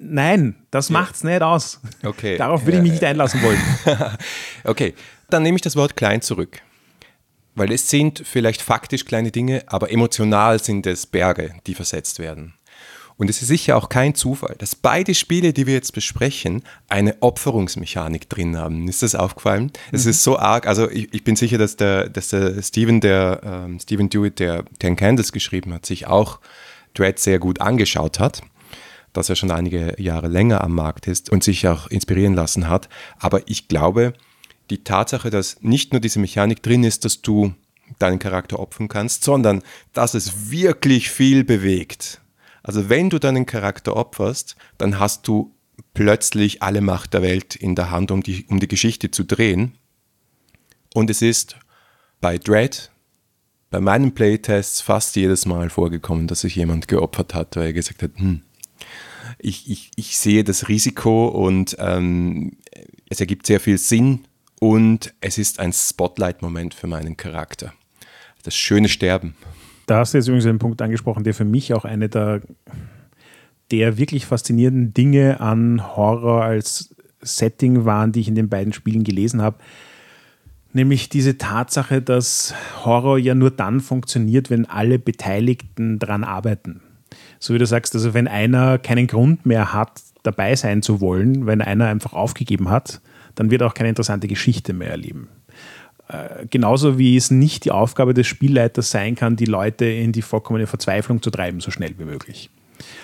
[0.00, 0.92] Nein, das ja.
[0.94, 1.80] macht's nicht aus.
[2.04, 2.36] Okay.
[2.36, 3.58] Darauf würde ich mich nicht einlassen wollen.
[4.64, 4.94] okay,
[5.30, 6.60] dann nehme ich das Wort klein zurück.
[7.54, 12.54] Weil es sind vielleicht faktisch kleine Dinge, aber emotional sind es Berge, die versetzt werden.
[13.16, 17.20] Und es ist sicher auch kein Zufall, dass beide Spiele, die wir jetzt besprechen, eine
[17.20, 18.88] Opferungsmechanik drin haben.
[18.88, 19.64] Ist das aufgefallen?
[19.64, 19.70] Mhm.
[19.92, 23.40] Es ist so arg, also ich, ich, bin sicher, dass der, dass der Steven, der
[23.44, 26.40] ähm, Steven Dewitt, der Ten Candles geschrieben hat, sich auch
[26.94, 28.42] Dread sehr gut angeschaut hat
[29.12, 32.88] dass er schon einige Jahre länger am Markt ist und sich auch inspirieren lassen hat.
[33.18, 34.14] Aber ich glaube,
[34.72, 37.54] die Tatsache, dass nicht nur diese Mechanik drin ist, dass du
[37.98, 42.20] deinen Charakter opfern kannst, sondern dass es wirklich viel bewegt.
[42.62, 45.54] Also wenn du deinen Charakter opferst, dann hast du
[45.94, 49.74] plötzlich alle Macht der Welt in der Hand, um die, um die Geschichte zu drehen.
[50.94, 51.56] Und es ist
[52.20, 52.90] bei Dread,
[53.70, 58.02] bei meinen Playtests fast jedes Mal vorgekommen, dass sich jemand geopfert hat, weil er gesagt
[58.02, 58.42] hat, hm,
[59.38, 62.56] ich, ich, ich sehe das Risiko und ähm,
[63.08, 64.24] es ergibt sehr viel Sinn
[64.62, 67.72] und es ist ein Spotlight-Moment für meinen Charakter.
[68.44, 69.34] Das schöne Sterben.
[69.86, 72.42] Da hast du jetzt übrigens einen Punkt angesprochen, der für mich auch eine der,
[73.72, 79.02] der wirklich faszinierenden Dinge an Horror als Setting waren, die ich in den beiden Spielen
[79.02, 79.56] gelesen habe.
[80.72, 86.82] Nämlich diese Tatsache, dass Horror ja nur dann funktioniert, wenn alle Beteiligten daran arbeiten
[87.42, 91.46] so wie du sagst, also wenn einer keinen Grund mehr hat, dabei sein zu wollen,
[91.46, 93.00] wenn einer einfach aufgegeben hat,
[93.34, 95.28] dann wird er auch keine interessante Geschichte mehr erleben.
[96.08, 100.22] Äh, genauso wie es nicht die Aufgabe des Spielleiters sein kann, die Leute in die
[100.22, 102.50] vollkommene Verzweiflung zu treiben, so schnell wie möglich.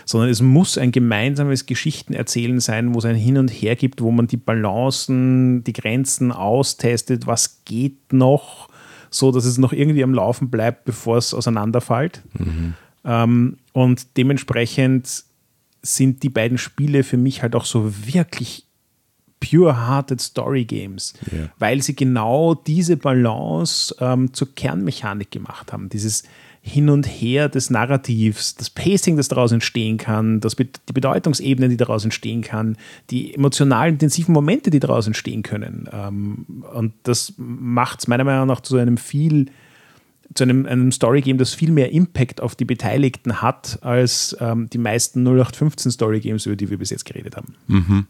[0.05, 4.11] Sondern es muss ein gemeinsames Geschichtenerzählen sein, wo es ein Hin und Her gibt, wo
[4.11, 8.69] man die Balancen, die Grenzen austestet, was geht noch,
[9.11, 12.23] so dass es noch irgendwie am Laufen bleibt, bevor es auseinanderfällt.
[12.38, 12.75] Mhm.
[13.05, 15.25] Ähm, und dementsprechend
[15.81, 18.67] sind die beiden Spiele für mich halt auch so wirklich
[19.40, 21.51] pure-hearted Story Games, yeah.
[21.59, 25.88] weil sie genau diese Balance ähm, zur Kernmechanik gemacht haben.
[25.88, 26.24] Dieses
[26.61, 31.77] Hin und Her des Narrativs, das Pacing, das daraus entstehen kann, das, die Bedeutungsebene, die
[31.77, 32.77] daraus entstehen kann,
[33.11, 35.88] die emotional intensiven Momente, die daraus entstehen können.
[35.92, 39.46] Ähm, und das macht es meiner Meinung nach zu einem viel
[40.35, 44.79] zu einem, einem Story-Game, das viel mehr Impact auf die Beteiligten hat, als ähm, die
[44.79, 47.55] meisten 0815 Story-Games, über die wir bis jetzt geredet haben.
[47.66, 48.07] Mhm.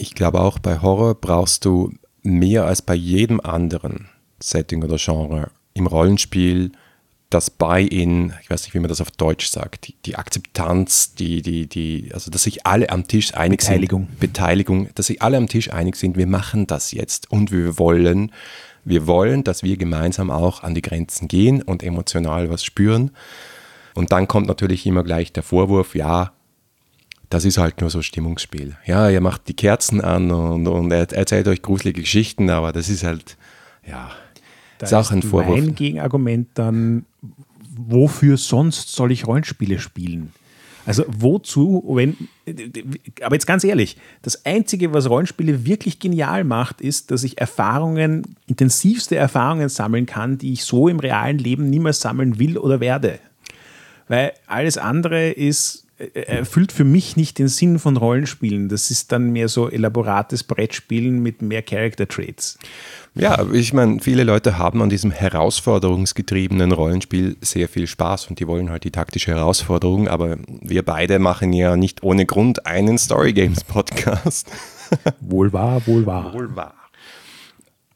[0.00, 4.08] Ich glaube auch, bei Horror brauchst du mehr als bei jedem anderen
[4.42, 6.72] Setting oder Genre im Rollenspiel
[7.28, 11.42] das Buy-in, ich weiß nicht, wie man das auf Deutsch sagt, die, die, Akzeptanz, die,
[11.42, 14.06] die, die, also dass sich alle am Tisch einig Beteiligung.
[14.08, 14.20] sind.
[14.20, 14.88] Beteiligung.
[14.96, 18.32] dass sich alle am Tisch einig sind, wir machen das jetzt und wir wollen
[18.84, 23.10] wir wollen, dass wir gemeinsam auch an die Grenzen gehen und emotional was spüren.
[23.94, 26.32] Und dann kommt natürlich immer gleich der Vorwurf, ja,
[27.30, 28.76] das ist halt nur so Stimmungsspiel.
[28.84, 32.88] Ja, ihr macht die Kerzen an und, und er erzählt euch gruselige Geschichten, aber das
[32.88, 33.36] ist halt,
[33.86, 34.10] ja,
[34.78, 35.58] da ist auch ein Vorwurf.
[35.58, 37.06] Mein Gegenargument dann,
[37.76, 40.32] wofür sonst soll ich Rollenspiele spielen?
[40.86, 42.16] Also wozu, wenn,
[43.22, 48.34] aber jetzt ganz ehrlich, das Einzige, was Rollenspiele wirklich genial macht, ist, dass ich Erfahrungen,
[48.48, 53.20] intensivste Erfahrungen sammeln kann, die ich so im realen Leben niemals sammeln will oder werde.
[54.08, 58.68] Weil alles andere ist, erfüllt für mich nicht den Sinn von Rollenspielen.
[58.68, 62.58] Das ist dann mehr so elaborates Brettspielen mit mehr Character Traits.
[63.14, 68.46] Ja, ich meine, viele Leute haben an diesem herausforderungsgetriebenen Rollenspiel sehr viel Spaß und die
[68.46, 73.32] wollen halt die taktische Herausforderung, aber wir beide machen ja nicht ohne Grund einen Story
[73.32, 74.50] Games Podcast.
[75.20, 76.32] wohl wahr, wohl wahr.
[76.32, 76.79] Wohl wahr.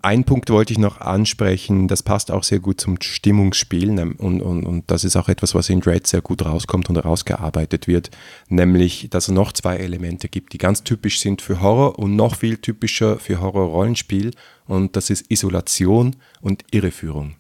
[0.05, 4.43] Ein Punkt wollte ich noch ansprechen, das passt auch sehr gut zum Stimmungsspiel ne, und,
[4.43, 8.11] und, und das ist auch etwas, was in Dread sehr gut rauskommt und rausgearbeitet wird,
[8.51, 12.37] nämlich, dass es noch zwei Elemente gibt, die ganz typisch sind für Horror und noch
[12.37, 14.33] viel typischer für Horror-Rollenspiel
[14.67, 17.37] und das ist Isolation und Irreführung.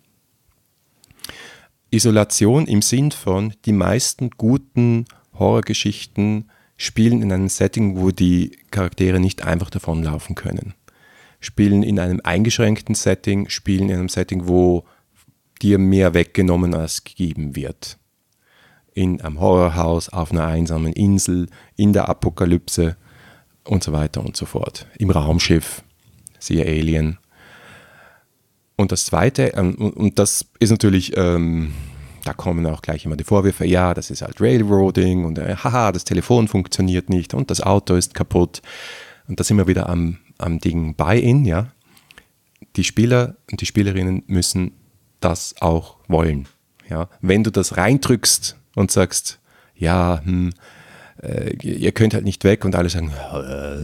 [1.90, 5.04] Isolation im Sinn von, die meisten guten
[5.38, 10.72] Horrorgeschichten spielen in einem Setting, wo die Charaktere nicht einfach davonlaufen können.
[11.44, 14.84] Spielen in einem eingeschränkten Setting, spielen in einem Setting, wo
[15.60, 17.98] dir mehr weggenommen als gegeben wird.
[18.94, 22.96] In einem Horrorhaus, auf einer einsamen Insel, in der Apokalypse
[23.64, 24.86] und so weiter und so fort.
[24.98, 25.82] Im Raumschiff,
[26.38, 27.18] siehe Alien.
[28.76, 31.74] Und das Zweite, ähm, und das ist natürlich, ähm,
[32.24, 35.92] da kommen auch gleich immer die Vorwürfe, ja, das ist halt Railroading und äh, haha,
[35.92, 38.62] das Telefon funktioniert nicht und das Auto ist kaputt.
[39.28, 41.72] Und da sind wir wieder am, am Ding Buy-in, ja.
[42.76, 44.72] Die Spieler und die Spielerinnen müssen
[45.20, 46.48] das auch wollen.
[46.88, 47.08] Ja.
[47.20, 49.40] Wenn du das reindrückst und sagst,
[49.76, 50.52] ja, hm,
[51.22, 53.12] äh, ihr könnt halt nicht weg und alle sagen,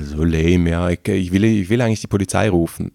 [0.02, 2.92] so lame, ja, ich, ich, will, ich will eigentlich die Polizei rufen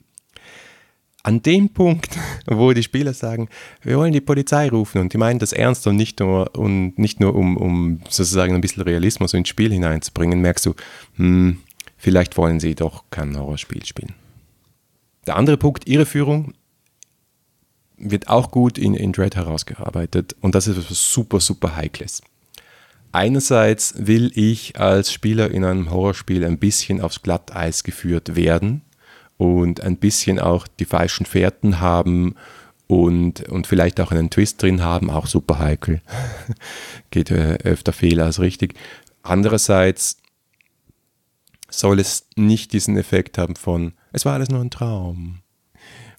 [1.26, 3.50] an dem Punkt, wo die Spieler sagen,
[3.82, 7.20] wir wollen die Polizei rufen und die meinen das ernst und nicht nur, und nicht
[7.20, 10.76] nur um, um sozusagen ein bisschen Realismus ins Spiel hineinzubringen, merkst du,
[11.16, 11.58] hm,
[12.06, 14.14] vielleicht wollen sie doch kein Horrorspiel spielen.
[15.26, 16.54] Der andere Punkt, ihre Führung,
[17.98, 22.22] wird auch gut in, in Dread herausgearbeitet und das ist etwas super, super Heikles.
[23.12, 28.84] Einerseits will ich als Spieler in einem Horrorspiel ein bisschen aufs Glatteis geführt werden
[29.38, 32.36] und ein bisschen auch die falschen Fährten haben
[32.86, 36.02] und, und vielleicht auch einen Twist drin haben, auch super heikel.
[37.10, 38.76] Geht äh, öfter fehler als richtig.
[39.24, 40.18] Andererseits
[41.80, 45.40] soll es nicht diesen Effekt haben von, es war alles nur ein Traum.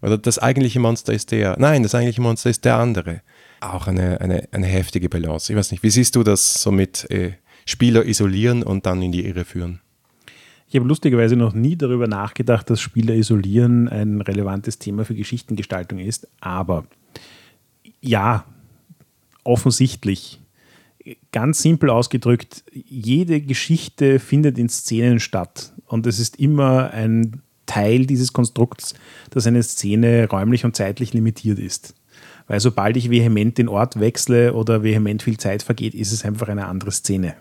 [0.02, 3.22] Oder das eigentliche Monster ist der, nein, das eigentliche Monster ist der andere.
[3.60, 5.52] Auch eine, eine, eine heftige Balance.
[5.52, 7.32] Ich weiß nicht, wie siehst du das so mit äh,
[7.64, 9.80] Spieler isolieren und dann in die Irre führen?
[10.68, 15.98] Ich habe lustigerweise noch nie darüber nachgedacht, dass Spieler isolieren ein relevantes Thema für Geschichtengestaltung
[15.98, 16.86] ist, aber
[18.00, 18.44] ja,
[19.44, 20.40] offensichtlich.
[21.32, 28.06] Ganz simpel ausgedrückt, jede Geschichte findet in Szenen statt und es ist immer ein Teil
[28.06, 28.94] dieses Konstrukts,
[29.30, 31.94] dass eine Szene räumlich und zeitlich limitiert ist.
[32.48, 36.48] Weil sobald ich vehement den Ort wechsle oder vehement viel Zeit vergeht, ist es einfach
[36.48, 37.34] eine andere Szene.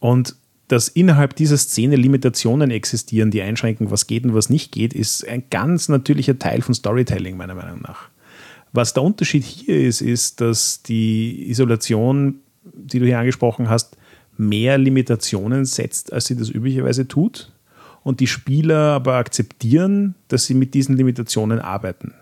[0.00, 0.36] Und
[0.68, 5.26] dass innerhalb dieser Szene Limitationen existieren, die einschränken, was geht und was nicht geht, ist
[5.26, 8.08] ein ganz natürlicher Teil von Storytelling, meiner Meinung nach.
[8.72, 13.96] Was der Unterschied hier ist, ist, dass die Isolation, die du hier angesprochen hast,
[14.36, 17.52] mehr Limitationen setzt, als sie das üblicherweise tut.
[18.02, 22.14] Und die Spieler aber akzeptieren, dass sie mit diesen Limitationen arbeiten.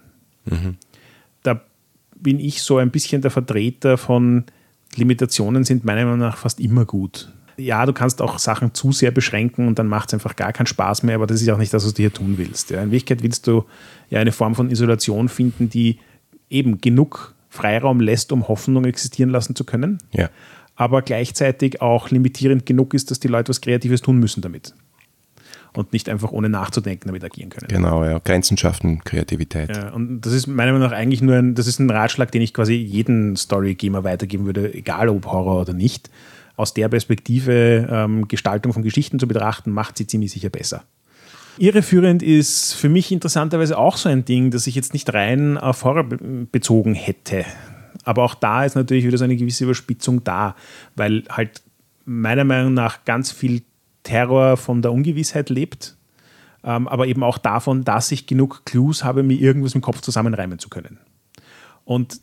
[0.46, 0.76] Mhm.
[1.44, 1.60] Da
[2.16, 4.44] bin ich so ein bisschen der Vertreter von
[4.96, 9.10] Limitationen sind meiner Meinung nach fast immer gut ja, du kannst auch Sachen zu sehr
[9.10, 11.74] beschränken und dann macht es einfach gar keinen Spaß mehr, aber das ist auch nicht
[11.74, 12.70] das, was du hier tun willst.
[12.70, 12.82] Ja.
[12.82, 13.64] In Wirklichkeit willst du
[14.10, 15.98] ja eine Form von Isolation finden, die
[16.48, 20.28] eben genug Freiraum lässt, um Hoffnung existieren lassen zu können, ja.
[20.76, 24.74] aber gleichzeitig auch limitierend genug ist, dass die Leute was Kreatives tun müssen damit.
[25.74, 27.68] Und nicht einfach ohne nachzudenken damit agieren können.
[27.68, 28.18] Genau, ja.
[28.18, 29.76] Grenzen schaffen, Kreativität.
[29.76, 32.42] Ja, und das ist meiner Meinung nach eigentlich nur ein, das ist ein Ratschlag, den
[32.42, 36.10] ich quasi jeden Story-Gamer weitergeben würde, egal ob Horror oder nicht
[36.56, 40.84] aus der Perspektive ähm, Gestaltung von Geschichten zu betrachten, macht sie ziemlich sicher besser.
[41.58, 45.84] Irreführend ist für mich interessanterweise auch so ein Ding, das ich jetzt nicht rein auf
[45.84, 47.44] Horror bezogen hätte.
[48.04, 50.54] Aber auch da ist natürlich wieder so eine gewisse Überspitzung da,
[50.94, 51.62] weil halt
[52.04, 53.62] meiner Meinung nach ganz viel
[54.02, 55.96] Terror von der Ungewissheit lebt,
[56.64, 60.58] ähm, aber eben auch davon, dass ich genug Clues habe, mir irgendwas im Kopf zusammenreimen
[60.58, 60.98] zu können.
[61.84, 62.20] Und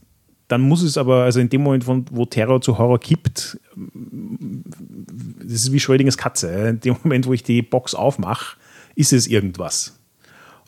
[0.47, 5.71] dann muss es aber, also in dem Moment, wo Terror zu Horror kippt, das ist
[5.71, 6.69] wie Schrödingers Katze.
[6.69, 8.57] In dem Moment, wo ich die Box aufmache,
[8.95, 9.99] ist es irgendwas.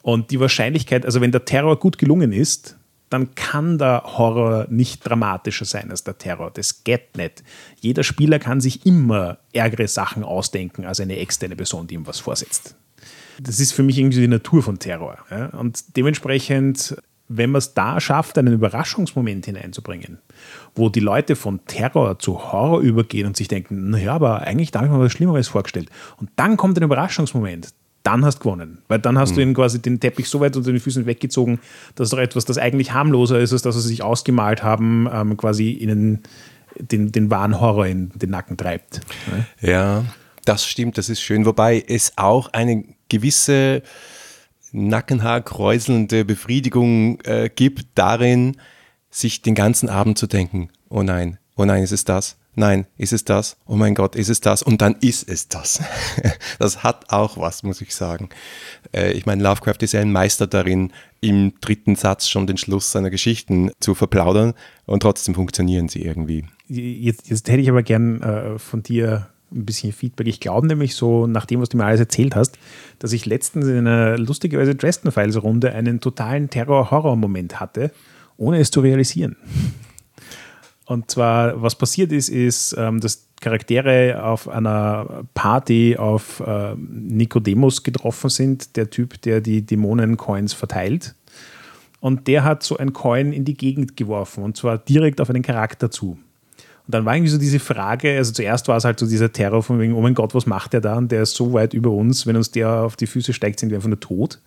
[0.01, 2.77] Und die Wahrscheinlichkeit, also wenn der Terror gut gelungen ist,
[3.09, 6.51] dann kann der Horror nicht dramatischer sein als der Terror.
[6.51, 7.43] Das geht nicht.
[7.79, 12.19] Jeder Spieler kann sich immer ärgere Sachen ausdenken als eine externe Person, die ihm was
[12.19, 12.75] vorsetzt.
[13.41, 15.19] Das ist für mich irgendwie die Natur von Terror.
[15.53, 16.97] Und dementsprechend
[17.29, 20.19] wenn man es da schafft, einen Überraschungsmoment hineinzubringen,
[20.75, 24.85] wo die Leute von Terror zu Horror übergehen und sich denken, naja, aber eigentlich habe
[24.85, 25.89] ich mir was Schlimmeres vorgestellt.
[26.17, 27.73] Und dann kommt ein Überraschungsmoment,
[28.07, 28.79] dann hast du gewonnen.
[28.87, 29.35] Weil dann hast mhm.
[29.35, 31.59] du ihnen quasi den Teppich so weit unter den Füßen weggezogen,
[31.95, 35.35] dass doch etwas, das eigentlich harmloser ist, als das, was sie sich ausgemalt haben, ähm,
[35.35, 36.23] quasi ihnen
[36.79, 39.01] den, den wahren Horror in den Nacken treibt.
[39.61, 40.05] Ja,
[40.45, 41.45] das stimmt, das ist schön.
[41.45, 43.83] Wobei es auch eine gewisse
[44.71, 48.55] nackenhaarkräuselnde Befriedigung äh, gibt darin,
[49.09, 52.37] sich den ganzen Abend zu denken, oh nein, oh nein, ist es das?
[52.57, 53.57] Nein, ist es das?
[53.65, 54.63] Oh mein Gott, ist es das?
[54.63, 55.81] Und dann ist es das.
[56.59, 58.29] das hat auch was, muss ich sagen.
[58.93, 60.91] Äh, ich meine, Lovecraft ist ja ein Meister darin,
[61.21, 64.53] im dritten Satz schon den Schluss seiner Geschichten zu verplaudern
[64.85, 66.45] und trotzdem funktionieren sie irgendwie.
[66.67, 70.27] Jetzt, jetzt hätte ich aber gern äh, von dir ein bisschen Feedback.
[70.27, 72.57] Ich glaube nämlich so, nach dem, was du mir alles erzählt hast,
[72.99, 77.91] dass ich letztens in einer lustigerweise Dresden Files Runde einen totalen Terror-Horror-Moment hatte,
[78.37, 79.37] ohne es zu realisieren.
[80.87, 87.83] Und zwar, was passiert ist, ist, ähm, dass Charaktere auf einer Party auf äh, Nikodemus
[87.83, 91.13] getroffen sind, der Typ, der die Dämonen-Coins verteilt.
[91.99, 95.43] Und der hat so ein Coin in die Gegend geworfen und zwar direkt auf einen
[95.43, 96.11] Charakter zu.
[96.11, 99.61] Und dann war irgendwie so diese Frage, also zuerst war es halt so dieser Terror
[99.61, 100.97] von wegen, oh mein Gott, was macht der da?
[100.97, 103.71] Und der ist so weit über uns, wenn uns der auf die Füße steigt, sind
[103.71, 104.39] wir einfach nur tot.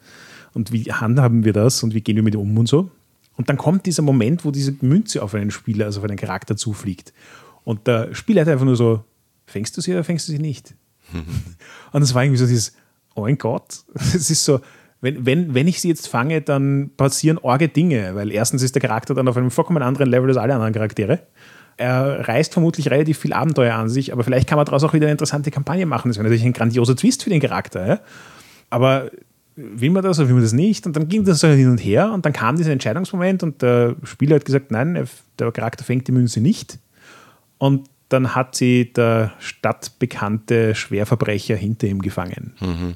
[0.54, 2.90] Und wie handhaben wir das und wie gehen wir mit ihm um und so?
[3.36, 6.56] Und dann kommt dieser Moment, wo diese Münze auf einen Spieler, also auf einen Charakter
[6.56, 7.12] zufliegt.
[7.64, 9.04] Und der Spieler hat einfach nur so,
[9.46, 10.74] fängst du sie oder fängst du sie nicht?
[11.92, 12.74] und das war irgendwie so dieses,
[13.14, 14.60] oh mein Gott, es ist so,
[15.00, 18.82] wenn, wenn, wenn ich sie jetzt fange, dann passieren orge Dinge, weil erstens ist der
[18.82, 21.26] Charakter dann auf einem vollkommen anderen Level als alle anderen Charaktere.
[21.78, 25.06] Er reißt vermutlich relativ viel Abenteuer an sich, aber vielleicht kann man daraus auch wieder
[25.06, 26.08] eine interessante Kampagne machen.
[26.08, 27.86] Das wäre natürlich ein grandioser Twist für den Charakter.
[27.86, 28.00] Ja?
[28.68, 29.10] Aber
[29.74, 30.86] will man das oder will man das nicht?
[30.86, 33.96] Und dann ging das so hin und her und dann kam dieser Entscheidungsmoment und der
[34.04, 35.06] Spieler hat gesagt, nein,
[35.38, 36.78] der Charakter fängt die Münze nicht.
[37.58, 42.54] Und dann hat sie der stadtbekannte Schwerverbrecher hinter ihm gefangen.
[42.60, 42.94] Mhm.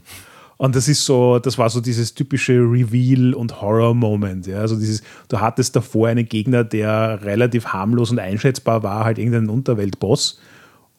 [0.57, 4.47] Und das ist so, das war so dieses typische Reveal- und Horror-Moment.
[4.47, 4.59] Ja?
[4.59, 9.49] Also dieses, du hattest davor einen Gegner, der relativ harmlos und einschätzbar war, halt irgendein
[9.49, 10.41] Unterweltboss.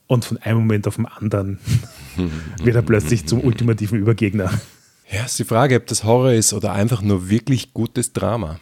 [0.08, 1.58] Und von einem Moment auf den anderen
[2.64, 4.52] wird er plötzlich zum ultimativen Übergegner.
[5.12, 8.60] Ja, ist die Frage, ob das Horror ist oder einfach nur wirklich gutes Drama.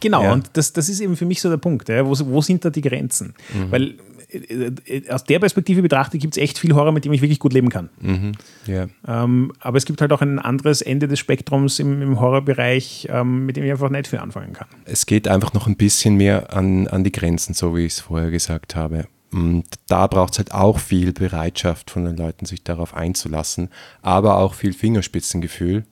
[0.00, 0.32] Genau, ja.
[0.32, 1.88] und das, das ist eben für mich so der Punkt.
[1.88, 3.34] Ja, wo, wo sind da die Grenzen?
[3.54, 3.70] Mhm.
[3.70, 3.94] Weil
[4.30, 7.38] äh, äh, aus der Perspektive betrachtet gibt es echt viel Horror, mit dem ich wirklich
[7.38, 7.88] gut leben kann.
[8.00, 8.32] Mhm.
[8.68, 8.88] Yeah.
[9.06, 13.46] Ähm, aber es gibt halt auch ein anderes Ende des Spektrums im, im Horrorbereich, ähm,
[13.46, 14.68] mit dem ich einfach nicht viel anfangen kann.
[14.84, 18.00] Es geht einfach noch ein bisschen mehr an, an die Grenzen, so wie ich es
[18.00, 19.06] vorher gesagt habe.
[19.32, 23.68] Und da braucht es halt auch viel Bereitschaft von den Leuten, sich darauf einzulassen,
[24.02, 25.84] aber auch viel Fingerspitzengefühl.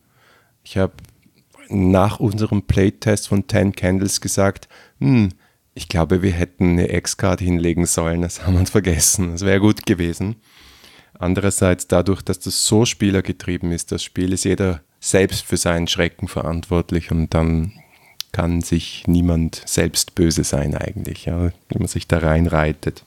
[0.64, 0.94] Ich habe
[1.68, 4.68] nach unserem Playtest von 10 Candles gesagt,
[4.98, 5.30] hm,
[5.74, 9.86] ich glaube, wir hätten eine X-Card hinlegen sollen, das haben wir vergessen, das wäre gut
[9.86, 10.36] gewesen.
[11.18, 16.26] Andererseits dadurch, dass das so spielergetrieben ist, das Spiel ist jeder selbst für seinen Schrecken
[16.26, 17.72] verantwortlich und dann
[18.32, 23.04] kann sich niemand selbst böse sein eigentlich, ja, wenn man sich da reinreitet.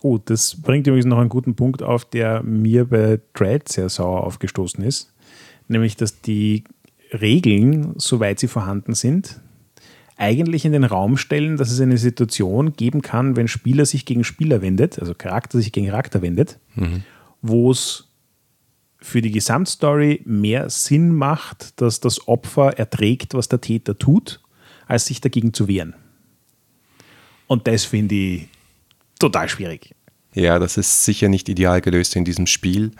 [0.00, 4.24] Oh, das bringt übrigens noch einen guten Punkt auf, der mir bei Dread sehr sauer
[4.24, 5.12] aufgestoßen ist.
[5.68, 6.64] Nämlich, dass die
[7.12, 9.40] Regeln, soweit sie vorhanden sind,
[10.16, 14.22] eigentlich in den Raum stellen, dass es eine Situation geben kann, wenn Spieler sich gegen
[14.22, 17.04] Spieler wendet, also Charakter sich gegen Charakter wendet, mhm.
[17.40, 18.08] wo es
[18.98, 24.40] für die Gesamtstory mehr Sinn macht, dass das Opfer erträgt, was der Täter tut,
[24.86, 25.94] als sich dagegen zu wehren.
[27.46, 28.48] Und das finde ich
[29.20, 29.94] total schwierig.
[30.34, 32.92] Ja, das ist sicher nicht ideal gelöst in diesem Spiel.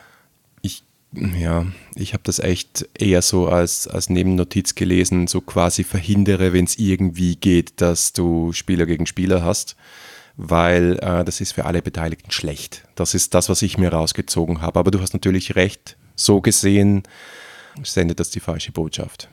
[0.63, 6.53] Ich, ja, ich habe das echt eher so als, als Nebennotiz gelesen, so quasi verhindere,
[6.53, 9.77] wenn es irgendwie geht, dass du Spieler gegen Spieler hast,
[10.37, 12.85] weil äh, das ist für alle Beteiligten schlecht.
[12.97, 14.79] Das ist das, was ich mir rausgezogen habe.
[14.79, 17.05] Aber du hast natürlich recht, so gesehen
[17.83, 19.29] sendet das die falsche Botschaft.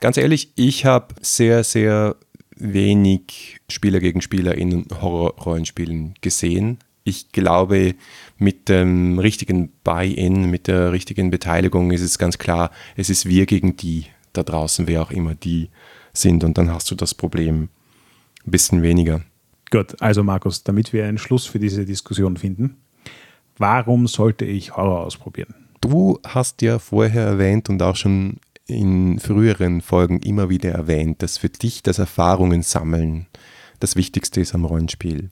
[0.00, 2.16] Ganz ehrlich, ich habe sehr, sehr
[2.60, 6.78] wenig Spieler gegen Spieler in Horror-Rollenspielen gesehen.
[7.04, 7.94] Ich glaube,
[8.38, 13.46] mit dem richtigen Buy-in, mit der richtigen Beteiligung ist es ganz klar, es ist wir
[13.46, 15.70] gegen die da draußen, wer auch immer die
[16.12, 16.44] sind.
[16.44, 17.68] Und dann hast du das Problem
[18.46, 19.22] ein bisschen weniger.
[19.70, 22.76] Gut, also Markus, damit wir einen Schluss für diese Diskussion finden,
[23.56, 25.54] warum sollte ich Horror ausprobieren?
[25.80, 28.38] Du hast ja vorher erwähnt und auch schon
[28.70, 33.26] in früheren Folgen immer wieder erwähnt, dass für dich das Erfahrungen sammeln
[33.80, 35.30] das Wichtigste ist am Rollenspiel.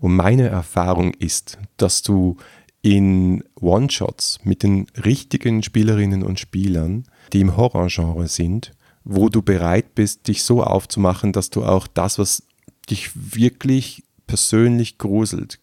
[0.00, 2.36] Und meine Erfahrung ist, dass du
[2.82, 8.72] in One-Shots mit den richtigen Spielerinnen und Spielern, die im Horrorgenre sind,
[9.04, 12.42] wo du bereit bist, dich so aufzumachen, dass du auch das, was
[12.88, 15.58] dich wirklich persönlich gruselt,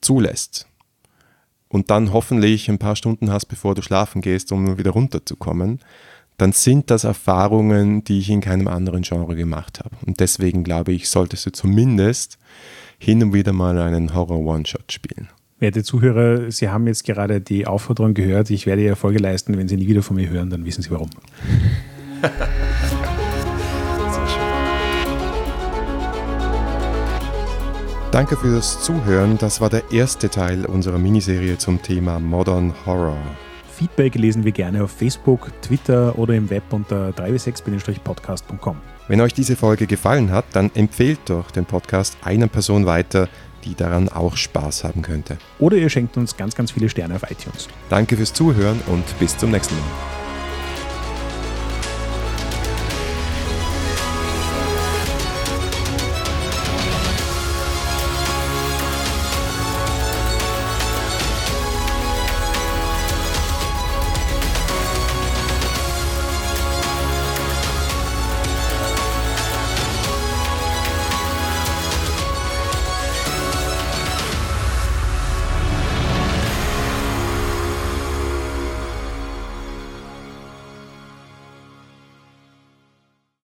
[0.00, 0.66] zulässt
[1.74, 5.80] und dann hoffentlich ein paar Stunden hast, bevor du schlafen gehst, um wieder runterzukommen,
[6.36, 9.96] dann sind das Erfahrungen, die ich in keinem anderen Genre gemacht habe.
[10.06, 12.38] Und deswegen glaube ich, solltest du zumindest
[12.98, 15.28] hin und wieder mal einen Horror-One-Shot spielen.
[15.58, 19.66] Werte Zuhörer, Sie haben jetzt gerade die Aufforderung gehört, ich werde ihr Folge leisten, wenn
[19.66, 21.10] Sie nie wieder von mir hören, dann wissen Sie warum.
[28.14, 29.38] Danke fürs Zuhören.
[29.38, 33.18] Das war der erste Teil unserer Miniserie zum Thema Modern Horror.
[33.76, 38.76] Feedback lesen wir gerne auf Facebook, Twitter oder im Web unter 3w6-podcast.com.
[39.08, 43.28] Wenn euch diese Folge gefallen hat, dann empfehlt doch den Podcast einer Person weiter,
[43.64, 45.36] die daran auch Spaß haben könnte.
[45.58, 47.66] Oder ihr schenkt uns ganz, ganz viele Sterne auf iTunes.
[47.88, 50.23] Danke fürs Zuhören und bis zum nächsten Mal.